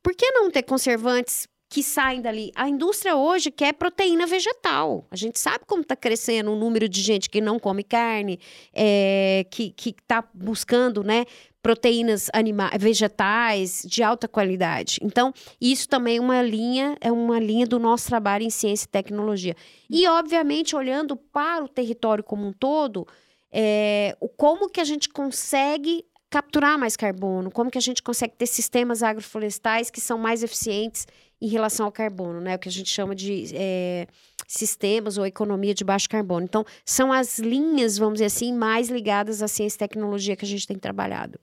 [0.00, 2.52] Por que não ter conservantes que saem dali?
[2.54, 5.04] A indústria hoje quer proteína vegetal.
[5.10, 8.38] A gente sabe como está crescendo o número de gente que não come carne,
[8.72, 11.24] é, que está buscando né,
[11.66, 15.00] proteínas anima vegetais de alta qualidade.
[15.02, 18.88] Então, isso também é uma linha, é uma linha do nosso trabalho em ciência e
[18.88, 19.56] tecnologia.
[19.90, 23.04] E, obviamente, olhando para o território como um todo,
[23.50, 28.46] é, como que a gente consegue capturar mais carbono, como que a gente consegue ter
[28.46, 31.04] sistemas agroflorestais que são mais eficientes
[31.40, 32.54] em relação ao carbono, né?
[32.54, 34.06] O que a gente chama de é,
[34.46, 36.44] sistemas ou economia de baixo carbono.
[36.44, 40.48] Então, são as linhas, vamos dizer assim, mais ligadas à ciência e tecnologia que a
[40.48, 41.40] gente tem trabalhado.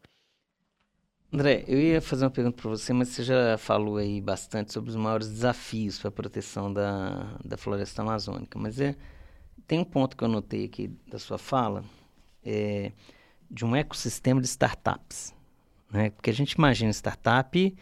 [1.33, 4.91] André, eu ia fazer uma pergunta para você, mas você já falou aí bastante sobre
[4.91, 8.59] os maiores desafios para a proteção da, da floresta amazônica.
[8.59, 8.95] Mas é,
[9.65, 11.83] tem um ponto que eu notei aqui da sua fala,
[12.45, 12.91] é,
[13.49, 15.33] de um ecossistema de startups.
[15.91, 16.11] Né?
[16.11, 17.75] Porque a gente imagina startup,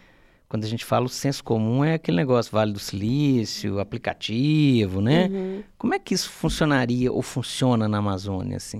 [0.48, 5.28] quando a gente fala o senso comum, é aquele negócio Vale do Silício, aplicativo, né?
[5.28, 5.64] Uhum.
[5.78, 8.80] Como é que isso funcionaria ou funciona na Amazônia, assim?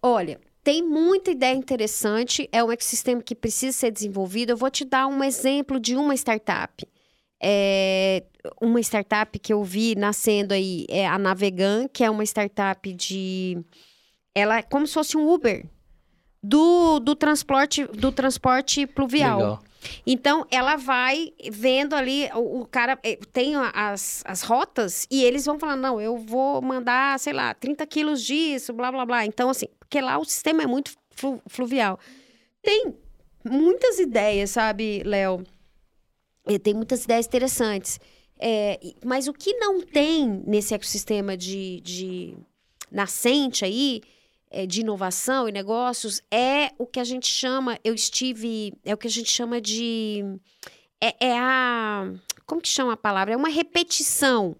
[0.00, 4.50] Olha, tem muita ideia interessante, é um ecossistema que precisa ser desenvolvido.
[4.50, 6.88] Eu vou te dar um exemplo de uma startup.
[7.40, 8.24] É
[8.60, 13.62] uma startup que eu vi nascendo aí é a Navegan, que é uma startup de.
[14.34, 15.66] Ela é como se fosse um Uber
[16.42, 19.38] do, do transporte do transporte pluvial.
[19.38, 19.62] Legal.
[20.06, 25.44] Então, ela vai vendo ali, o, o, cara eh, tem as, as rotas e eles
[25.44, 29.26] vão falando, não, eu vou mandar, sei lá, 30 quilos disso, blá, blá, blá.
[29.26, 31.98] Então, assim, porque lá o sistema é muito flu, fluvial.
[32.62, 32.94] Tem
[33.44, 35.44] muitas ideias, sabe, Léo?
[36.62, 38.00] Tem muitas ideias interessantes.
[38.38, 42.36] É, mas o que não tem nesse ecossistema de, de
[42.90, 44.02] nascente aí
[44.66, 49.06] de inovação e negócios é o que a gente chama, eu estive, é o que
[49.06, 50.22] a gente chama de.
[51.00, 52.10] É, é a.
[52.46, 53.34] Como que chama a palavra?
[53.34, 54.56] É uma repetição.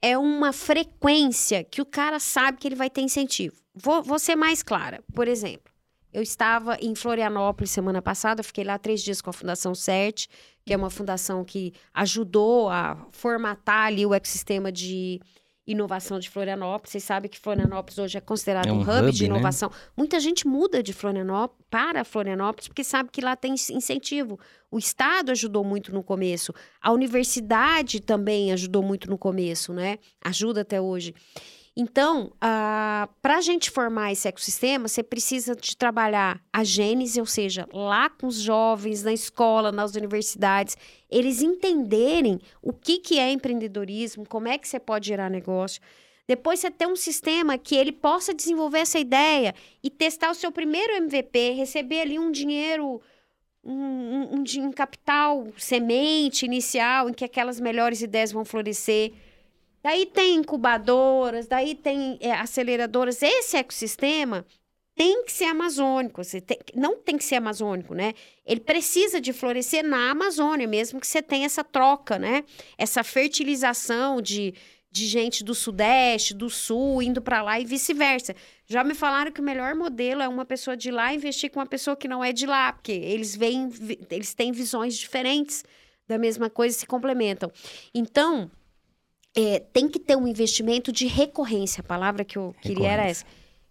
[0.00, 3.56] É uma frequência que o cara sabe que ele vai ter incentivo.
[3.74, 5.02] Vou, vou ser mais clara.
[5.12, 5.72] Por exemplo,
[6.12, 10.26] eu estava em Florianópolis semana passada, fiquei lá três dias com a Fundação CERT,
[10.64, 15.20] que é uma fundação que ajudou a formatar ali o ecossistema de
[15.68, 16.92] inovação de Florianópolis.
[16.92, 19.34] Vocês sabem que Florianópolis hoje é considerado é um, hub, hub, de né?
[19.34, 19.68] inovação.
[19.68, 19.76] Né?
[19.96, 24.40] Muita gente muda de Florianópolis para Florianópolis porque sabe que lá tem incentivo.
[24.70, 29.98] O Estado ajudou muito no começo, a universidade também ajudou muito no começo, né?
[30.22, 31.14] Ajuda até hoje.
[31.80, 37.26] Então, ah, para a gente formar esse ecossistema, você precisa de trabalhar a gênese, ou
[37.26, 40.76] seja, lá com os jovens, na escola, nas universidades,
[41.08, 45.80] eles entenderem o que, que é empreendedorismo, como é que você pode gerar negócio.
[46.26, 50.50] Depois você ter um sistema que ele possa desenvolver essa ideia e testar o seu
[50.50, 53.00] primeiro MVP, receber ali um dinheiro,
[53.62, 59.12] um, um, um capital, semente inicial, em que aquelas melhores ideias vão florescer
[59.82, 63.22] Daí tem incubadoras, daí tem é, aceleradoras.
[63.22, 64.44] Esse ecossistema
[64.98, 66.24] tem que ser amazônico.
[66.24, 68.14] Você tem, não tem que ser amazônico, né?
[68.44, 72.44] Ele precisa de florescer na Amazônia, mesmo que você tenha essa troca, né?
[72.76, 74.52] Essa fertilização de,
[74.90, 78.34] de gente do Sudeste, do Sul, indo para lá e vice-versa.
[78.66, 81.66] Já me falaram que o melhor modelo é uma pessoa de lá investir com uma
[81.66, 83.70] pessoa que não é de lá, porque eles veem,
[84.10, 85.64] eles têm visões diferentes
[86.08, 87.52] da mesma coisa e se complementam.
[87.94, 88.50] Então,
[89.36, 91.80] é, tem que ter um investimento de recorrência.
[91.80, 93.24] A palavra que eu queria era essa.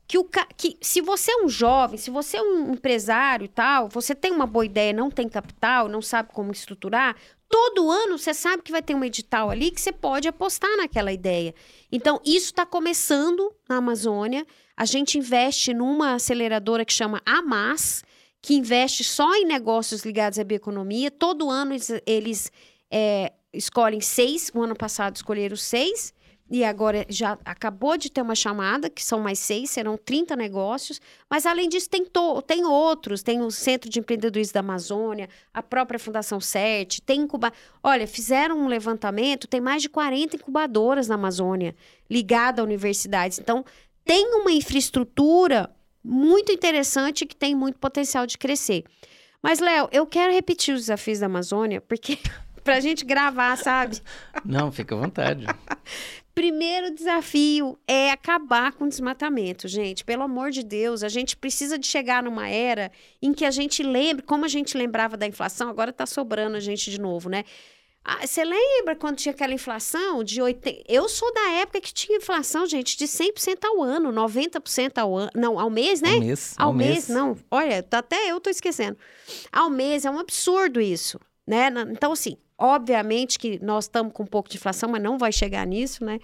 [0.08, 3.90] Que, o, que se você é um jovem, se você é um empresário e tal,
[3.90, 7.18] você tem uma boa ideia, não tem capital, não sabe como estruturar,
[7.50, 11.12] todo ano você sabe que vai ter um edital ali que você pode apostar naquela
[11.12, 11.54] ideia.
[11.92, 14.46] Então, isso está começando na Amazônia.
[14.78, 18.04] A gente investe numa aceleradora que chama AMAS,
[18.42, 21.12] que investe só em negócios ligados à bioeconomia.
[21.12, 22.52] Todo ano eles, eles
[22.90, 24.52] é, escolhem seis.
[24.54, 26.14] O ano passado escolheram seis
[26.50, 31.02] e agora já acabou de ter uma chamada, que são mais seis, serão 30 negócios.
[31.30, 33.22] Mas, além disso, tem, to, tem outros.
[33.22, 37.52] Tem o Centro de Empreendedorismo da Amazônia, a própria Fundação CERT, tem incuba...
[37.84, 41.76] Olha, fizeram um levantamento, tem mais de 40 incubadoras na Amazônia,
[42.10, 43.40] ligada a universidades.
[43.40, 43.66] Então,
[44.06, 45.70] tem uma infraestrutura
[46.02, 48.86] muito interessante que tem muito potencial de crescer.
[49.44, 52.18] Mas, Léo, eu quero repetir os desafios da Amazônia, porque
[52.68, 54.02] pra gente gravar, sabe?
[54.44, 55.46] Não, fica à vontade.
[56.36, 60.04] Primeiro desafio é acabar com o desmatamento, gente.
[60.04, 62.92] Pelo amor de Deus, a gente precisa de chegar numa era
[63.22, 66.60] em que a gente lembre, como a gente lembrava da inflação, agora está sobrando a
[66.60, 67.46] gente de novo, né?
[68.04, 70.84] Ah, você lembra quando tinha aquela inflação de 80...
[70.90, 75.32] Eu sou da época que tinha inflação, gente, de 100% ao ano, 90% ao ano,
[75.34, 76.16] não, ao mês, né?
[76.16, 76.56] Ao mês.
[76.58, 77.38] Ao, ao mês, mês, não.
[77.50, 78.98] Olha, até eu tô esquecendo.
[79.54, 81.70] Ao mês é um absurdo isso, né?
[81.92, 85.66] Então assim, Obviamente que nós estamos com um pouco de inflação, mas não vai chegar
[85.68, 86.20] nisso, né?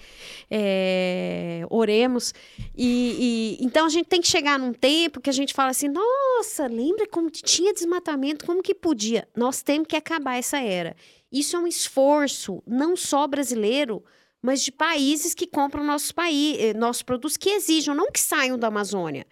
[0.50, 2.34] É, oremos.
[2.76, 5.88] E, e, então a gente tem que chegar num tempo que a gente fala assim:
[5.88, 9.28] nossa, lembra como tinha desmatamento, como que podia?
[9.36, 10.96] Nós temos que acabar essa era.
[11.32, 14.04] Isso é um esforço, não só brasileiro,
[14.42, 18.58] mas de países que compram nossos, país, eh, nossos produtos, que exijam, não que saiam
[18.58, 19.26] da Amazônia,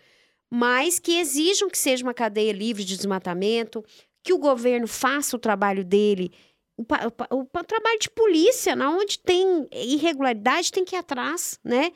[0.50, 3.84] mas que exijam que seja uma cadeia livre de desmatamento,
[4.24, 6.32] que o governo faça o trabalho dele
[6.78, 11.92] o, o, o, trabalho de polícia, na onde tem irregularidade, tem que ir atrás, né?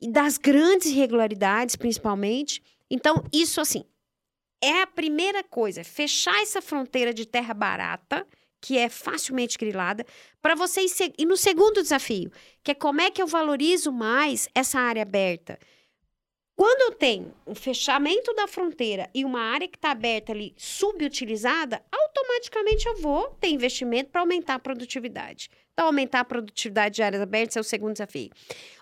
[0.00, 2.62] E das grandes irregularidades, principalmente.
[2.90, 3.84] Então, isso, assim,
[4.62, 8.26] é a primeira coisa, fechar essa fronteira de terra barata,
[8.60, 10.04] que é facilmente grilada,
[10.40, 10.96] para vocês.
[11.16, 12.30] E no segundo desafio,
[12.62, 15.58] que é como é que eu valorizo mais essa área aberta?
[16.58, 21.80] Quando eu tenho o fechamento da fronteira e uma área que está aberta ali subutilizada,
[21.92, 25.48] automaticamente eu vou ter investimento para aumentar a produtividade.
[25.72, 28.30] Então, aumentar a produtividade de áreas abertas é o segundo desafio.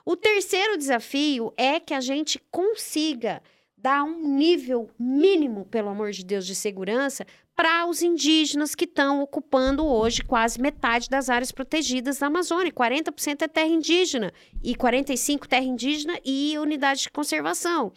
[0.06, 3.42] O terceiro desafio é que a gente consiga
[3.76, 9.22] dar um nível mínimo, pelo amor de Deus, de segurança para os indígenas que estão
[9.22, 12.70] ocupando hoje quase metade das áreas protegidas da Amazônia.
[12.70, 14.30] 40% é terra indígena
[14.62, 17.92] e 45% terra indígena e unidade de conservação.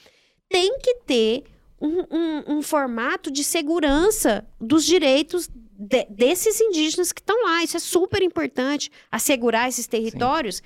[0.47, 1.43] Tem que ter
[1.79, 7.61] um, um, um formato de segurança dos direitos de, desses indígenas que estão lá.
[7.61, 10.55] Isso é super importante, assegurar esses territórios.
[10.55, 10.63] Sim.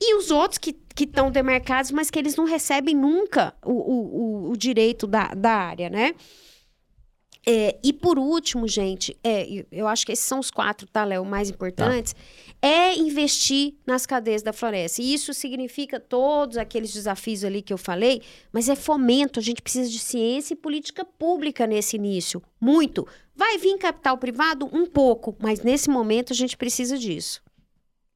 [0.00, 4.56] E os outros que estão demarcados, mas que eles não recebem nunca o, o, o
[4.56, 6.14] direito da, da área, né?
[7.46, 11.24] É, e por último, gente, é, eu acho que esses são os quatro, tá, Léo,
[11.24, 12.20] mais importantes, tá.
[12.60, 15.00] é investir nas cadeias da floresta.
[15.00, 18.22] E isso significa todos aqueles desafios ali que eu falei,
[18.52, 19.40] mas é fomento.
[19.40, 22.42] A gente precisa de ciência e política pública nesse início.
[22.60, 23.06] Muito.
[23.34, 24.68] Vai vir capital privado?
[24.70, 27.42] Um pouco, mas nesse momento a gente precisa disso.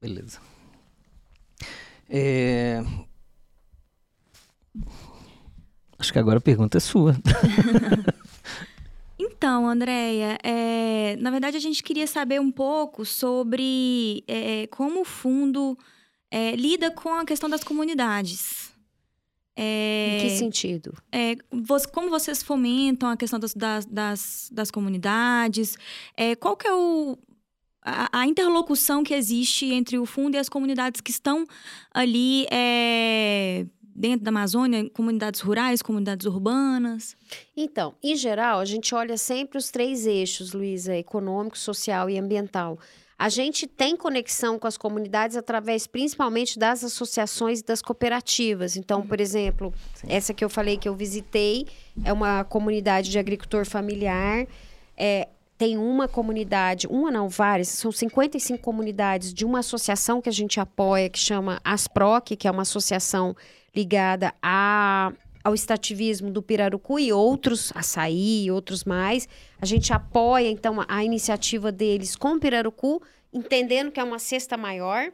[0.01, 0.39] Beleza.
[2.11, 2.85] É...
[5.99, 7.17] Acho que agora a pergunta é sua.
[9.45, 15.05] Então, Andréia, é, na verdade a gente queria saber um pouco sobre é, como o
[15.05, 15.77] fundo
[16.31, 18.73] é, lida com a questão das comunidades.
[19.55, 20.95] É, em que sentido?
[21.13, 21.37] É,
[21.93, 25.77] como vocês fomentam a questão das, das, das, das comunidades?
[26.17, 27.19] É, qual que é o,
[27.83, 31.45] a, a, interlocução que existe entre o fundo e as comunidades que estão
[31.93, 37.17] ali é, dentro da Amazônia, comunidades rurais, comunidades urbanas?
[37.57, 42.79] Então, em geral, a gente olha sempre os três eixos, Luísa, econômico, social e ambiental.
[43.17, 48.77] A gente tem conexão com as comunidades através principalmente das associações e das cooperativas.
[48.77, 50.09] Então, por exemplo, Sim.
[50.11, 51.67] essa que eu falei que eu visitei
[52.05, 54.49] é uma comunidade de agricultor familiar.
[54.97, 60.33] É, tem uma comunidade, uma não, várias, são 55 comunidades de uma associação que a
[60.33, 63.37] gente apoia, que chama Asproc, que é uma associação
[63.75, 65.13] ligada a,
[65.43, 69.29] ao extrativismo do pirarucu e outros, açaí e outros mais.
[69.61, 73.03] A gente apoia, então, a, a iniciativa deles com o pirarucu,
[73.33, 75.13] entendendo que é uma cesta maior.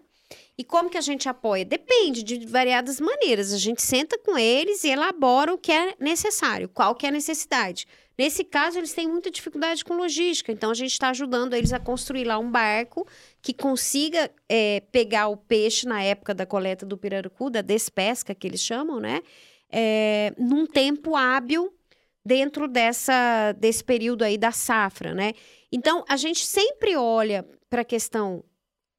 [0.57, 1.65] E como que a gente apoia?
[1.65, 3.53] Depende de variadas maneiras.
[3.53, 7.13] A gente senta com eles e elabora o que é necessário, qual que é a
[7.13, 7.87] necessidade.
[8.21, 11.81] Nesse caso, eles têm muita dificuldade com logística, então a gente está ajudando eles a
[11.81, 13.07] construir lá um barco
[13.43, 18.47] que consiga é, pegar o peixe na época da coleta do pirarucu, da despesca que
[18.47, 19.23] eles chamam, né?
[19.71, 21.73] É, num tempo hábil
[22.25, 25.33] dentro dessa, desse período aí da safra, né?
[25.73, 28.45] Então, a gente sempre olha para a questão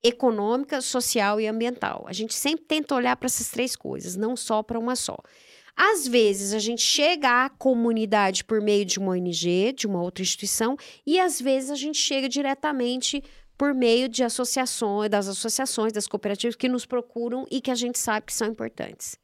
[0.03, 2.05] econômica, social e ambiental.
[2.07, 5.17] A gente sempre tenta olhar para essas três coisas, não só para uma só.
[5.75, 10.21] Às vezes a gente chega à comunidade por meio de uma ONG, de uma outra
[10.21, 10.75] instituição,
[11.05, 13.23] e às vezes a gente chega diretamente
[13.61, 17.99] por meio de associações, das associações, das cooperativas que nos procuram e que a gente
[17.99, 19.15] sabe que são importantes.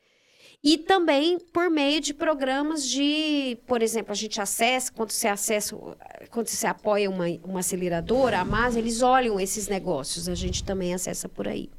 [0.64, 5.76] E também por meio de programas de, por exemplo, a gente acessa, quando você acessa,
[6.30, 10.94] quando você apoia uma, uma aceleradora, a MAS, eles olham esses negócios, a gente também
[10.94, 11.72] acessa por aí.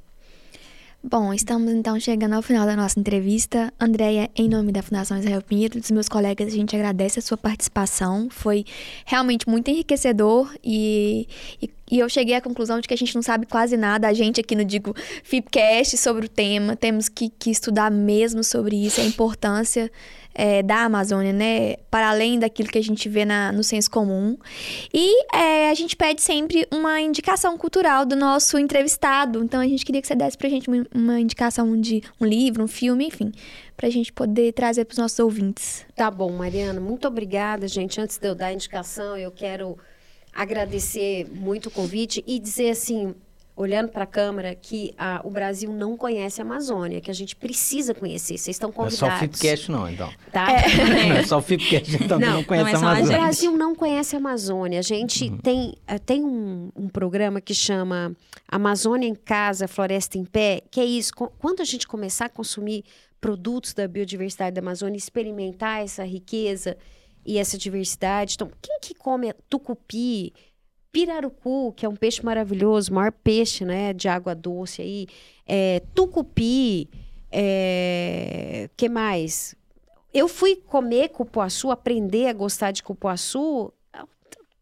[1.01, 3.72] Bom, estamos então chegando ao final da nossa entrevista.
[3.78, 7.36] Andréia, em nome da Fundação Israel Pinheiro, dos meus colegas, a gente agradece a sua
[7.36, 8.26] participação.
[8.28, 8.64] Foi
[9.07, 11.28] realmente muito enriquecedor e,
[11.62, 14.12] e, e, eu cheguei à conclusão de que a gente não sabe quase nada, a
[14.12, 14.92] gente aqui no Digo
[15.22, 16.74] Fipcast, sobre o tema.
[16.74, 19.88] Temos que, que estudar mesmo sobre isso, a importância
[20.39, 21.74] é, da Amazônia, né?
[21.91, 24.39] Para além daquilo que a gente vê na, no senso comum.
[24.95, 29.43] E é, a gente pede sempre uma indicação cultural do nosso entrevistado.
[29.43, 32.62] Então a gente queria que você desse pra gente uma, uma indicação de um livro,
[32.62, 33.32] um filme, enfim,
[33.76, 35.84] pra gente poder trazer para os nossos ouvintes.
[35.97, 38.01] Tá bom, Mariana, muito obrigada, gente.
[38.01, 39.76] Antes de eu dar a indicação, eu quero
[40.32, 43.12] agradecer muito o convite e dizer assim,
[43.59, 47.35] olhando para a câmera, que a, o Brasil não conhece a Amazônia, que a gente
[47.35, 48.39] precisa conhecer.
[48.39, 49.01] Vocês estão convidados.
[49.01, 50.13] Não é só o Fipcast não, então.
[50.33, 50.47] Tá?
[50.53, 51.09] É.
[51.09, 53.19] Não é só o Fipcast, então, não, não conhece não é a Amazônia.
[53.19, 54.79] O Brasil não conhece a Amazônia.
[54.79, 55.39] A gente uhum.
[55.39, 58.15] tem, eh, tem um, um, programa que chama
[58.47, 61.13] Amazônia em Casa, Floresta em Pé, que é isso.
[61.13, 62.85] Quando a gente começar a consumir
[63.21, 66.77] produtos da biodiversidade da Amazônia, experimentar essa riqueza
[67.27, 68.35] e essa diversidade.
[68.35, 70.33] Então, quem que come tucupi,
[70.93, 75.07] pirarucu, que é um peixe maravilhoso, maior peixe, né, de água doce aí,
[75.47, 76.89] é, tucupi,
[77.30, 79.55] é, que mais?
[80.12, 84.07] Eu fui comer cupuaçu, aprender a gostar de cupuaçu há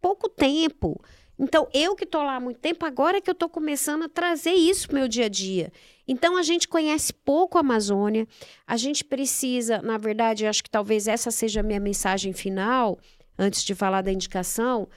[0.01, 1.01] pouco tempo.
[1.39, 4.09] Então, eu que estou lá há muito tempo, agora é que eu estou começando a
[4.09, 5.71] trazer isso para meu dia a dia.
[6.09, 8.27] Então, a gente conhece pouco a Amazônia,
[8.67, 12.99] a gente precisa, na verdade, acho que talvez essa seja a minha mensagem final,
[13.39, 14.89] antes de falar da indicação,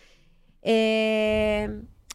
[0.64, 1.70] é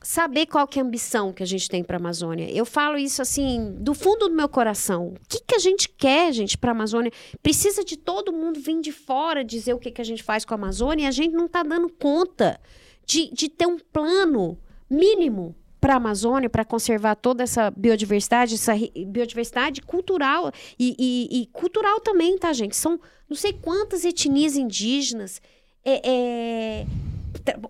[0.04, 2.50] saber qual que é a ambição que a gente tem para a Amazônia.
[2.50, 5.08] Eu falo isso assim do fundo do meu coração.
[5.08, 7.10] O que, que a gente quer, gente, para a Amazônia?
[7.42, 10.52] Precisa de todo mundo vir de fora dizer o que, que a gente faz com
[10.52, 12.60] a Amazônia e a gente não está dando conta
[13.06, 14.58] de, de ter um plano
[14.90, 18.74] mínimo para a Amazônia, para conservar toda essa biodiversidade, essa
[19.06, 22.76] biodiversidade cultural e, e, e, cultural também, tá, gente?
[22.76, 25.42] São não sei quantas etnias indígenas,
[25.84, 26.86] é, é,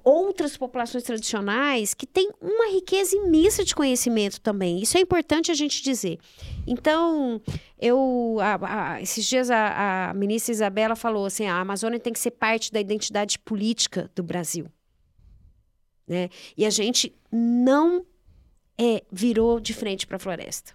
[0.02, 4.80] outras populações tradicionais que têm uma riqueza imensa de conhecimento também.
[4.80, 6.18] Isso é importante a gente dizer.
[6.66, 7.40] Então,
[7.78, 12.18] eu a, a, esses dias a, a ministra Isabela falou assim: a Amazônia tem que
[12.18, 14.66] ser parte da identidade política do Brasil.
[16.06, 16.28] Né?
[16.56, 18.04] E a gente não
[18.78, 20.72] é, virou de frente para a floresta.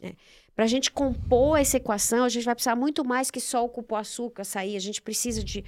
[0.00, 0.12] Né?
[0.54, 3.68] Para a gente compor essa equação, a gente vai precisar muito mais que só o
[3.68, 4.74] cupuaçu, açaí.
[4.74, 5.62] A gente precisa de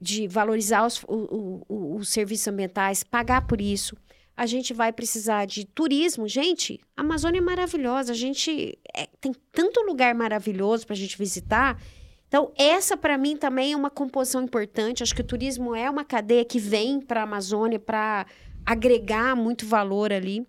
[0.00, 3.96] de valorizar os, o, o, os serviços ambientais, pagar por isso.
[4.36, 6.26] A gente vai precisar de turismo.
[6.28, 8.12] Gente, a Amazônia é maravilhosa.
[8.12, 11.80] A gente é, tem tanto lugar maravilhoso para a gente visitar.
[12.26, 15.04] Então, essa para mim também é uma composição importante.
[15.04, 18.26] Acho que o turismo é uma cadeia que vem para a Amazônia para
[18.66, 20.44] agregar muito valor ali.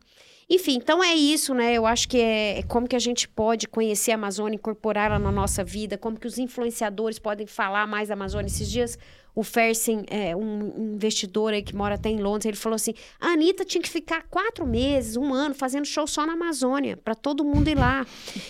[0.49, 1.73] Enfim, então é isso, né?
[1.73, 5.31] Eu acho que é, é, como que a gente pode conhecer a Amazônia, incorporá-la na
[5.31, 8.47] nossa vida, como que os influenciadores podem falar mais da Amazônia.
[8.47, 8.97] Esses dias
[9.35, 13.27] o Fersen, é, um investidor aí que mora até em Londres, ele falou assim: a
[13.27, 17.43] Anitta tinha que ficar quatro meses, um ano, fazendo show só na Amazônia, para todo
[17.43, 18.05] mundo ir lá.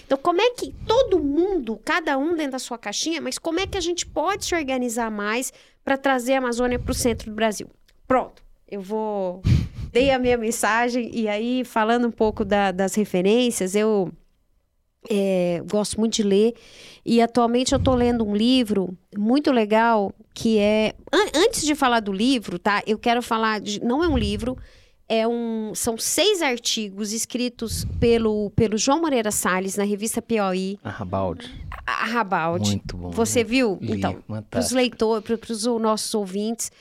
[0.05, 3.65] Então, como é que todo mundo, cada um dentro da sua caixinha, mas como é
[3.65, 5.51] que a gente pode se organizar mais
[5.83, 7.67] para trazer a Amazônia para o centro do Brasil?
[8.07, 9.41] Pronto, eu vou.
[9.91, 14.11] Dei a minha mensagem, e aí, falando um pouco da, das referências, eu
[15.10, 16.53] é, gosto muito de ler.
[17.06, 20.93] E atualmente eu estou lendo um livro muito legal que é.
[21.12, 22.82] An antes de falar do livro, tá?
[22.86, 23.84] Eu quero falar de.
[23.84, 24.58] Não é um livro,
[25.08, 25.74] é um.
[25.76, 30.78] São seis artigos escritos pelo, pelo João Moreira Salles na revista POI.
[30.84, 31.49] Arrabalde.
[31.86, 32.72] Arrabalde.
[32.72, 33.12] Muito bom.
[33.12, 33.45] Você né?
[33.45, 33.78] viu?
[33.82, 36.72] Li, então, para os leitores, para os nossos ouvintes.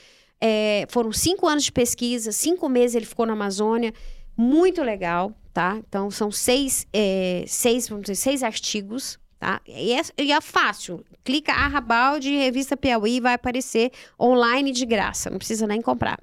[0.40, 3.94] É, foram cinco anos de pesquisa, cinco meses ele ficou na Amazônia.
[4.36, 5.32] Muito legal.
[5.54, 5.76] Tá?
[5.88, 9.60] Então, são seis, é, seis, vamos dizer, seis artigos, tá?
[9.66, 11.04] E é, e é fácil.
[11.22, 16.18] Clica Arrabalde, Revista Piauí, vai aparecer online de graça, não precisa nem comprar.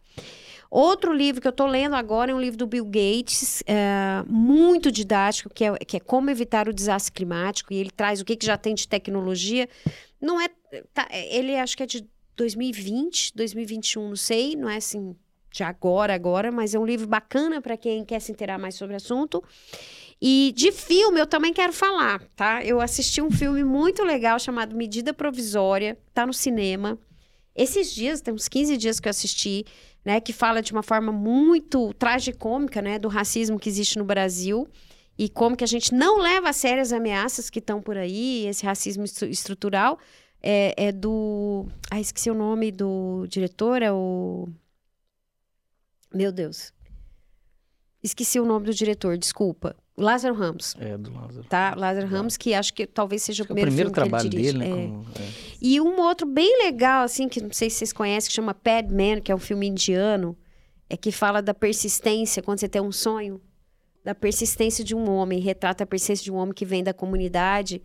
[0.70, 4.92] Outro livro que eu estou lendo agora é um livro do Bill Gates, é, muito
[4.92, 8.36] didático, que é, que é Como Evitar o Desastre Climático, e ele traz o que,
[8.36, 9.68] que já tem de tecnologia.
[10.20, 10.50] Não é.
[10.94, 15.16] Tá, ele acho que é de 2020, 2021, não sei, não é assim
[15.52, 18.94] de agora, agora, mas é um livro bacana para quem quer se inteirar mais sobre
[18.94, 19.44] o assunto.
[20.22, 22.64] E de filme eu também quero falar, tá?
[22.64, 26.98] Eu assisti um filme muito legal chamado Medida Provisória, tá no cinema.
[27.56, 29.66] Esses dias, tem uns 15 dias que eu assisti
[30.04, 34.68] né, que fala de uma forma muito tragicômica, né, do racismo que existe no Brasil
[35.18, 38.48] e como que a gente não leva a sério as ameaças que estão por aí,
[38.48, 40.00] esse racismo estrutural
[40.42, 44.48] é, é do, ah, esqueci o nome do diretor, é o
[46.14, 46.74] meu Deus,
[48.04, 49.76] esqueci o nome do diretor, desculpa.
[49.98, 50.76] Lázaro Ramos.
[50.80, 51.48] É, do Lázaro.
[51.48, 54.58] Tá, Lázaro Ramos, que acho que talvez seja o primeiro, é o primeiro trabalho dele,
[54.58, 54.68] né?
[54.68, 54.88] É.
[54.88, 55.30] Como, é.
[55.62, 59.22] E um outro bem legal, assim, que não sei se vocês conhecem, que chama Padman,
[59.22, 60.36] que é um filme indiano,
[60.90, 63.40] é que fala da persistência, quando você tem um sonho,
[64.04, 67.82] da persistência de um homem, retrata a persistência de um homem que vem da comunidade,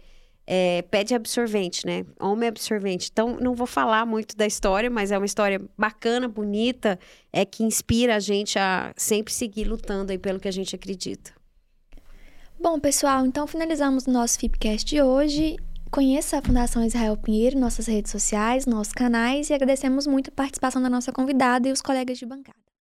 [0.46, 2.04] é, pede absorvente, né?
[2.20, 3.08] Homem absorvente.
[3.12, 6.98] Então, não vou falar muito da história, mas é uma história bacana, bonita,
[7.32, 11.32] é que inspira a gente a sempre seguir lutando aí pelo que a gente acredita.
[12.58, 15.56] Bom, pessoal, então finalizamos o nosso FIPcast de hoje.
[15.90, 20.80] Conheça a Fundação Israel Pinheiro, nossas redes sociais, nossos canais e agradecemos muito a participação
[20.82, 22.65] da nossa convidada e os colegas de bancada.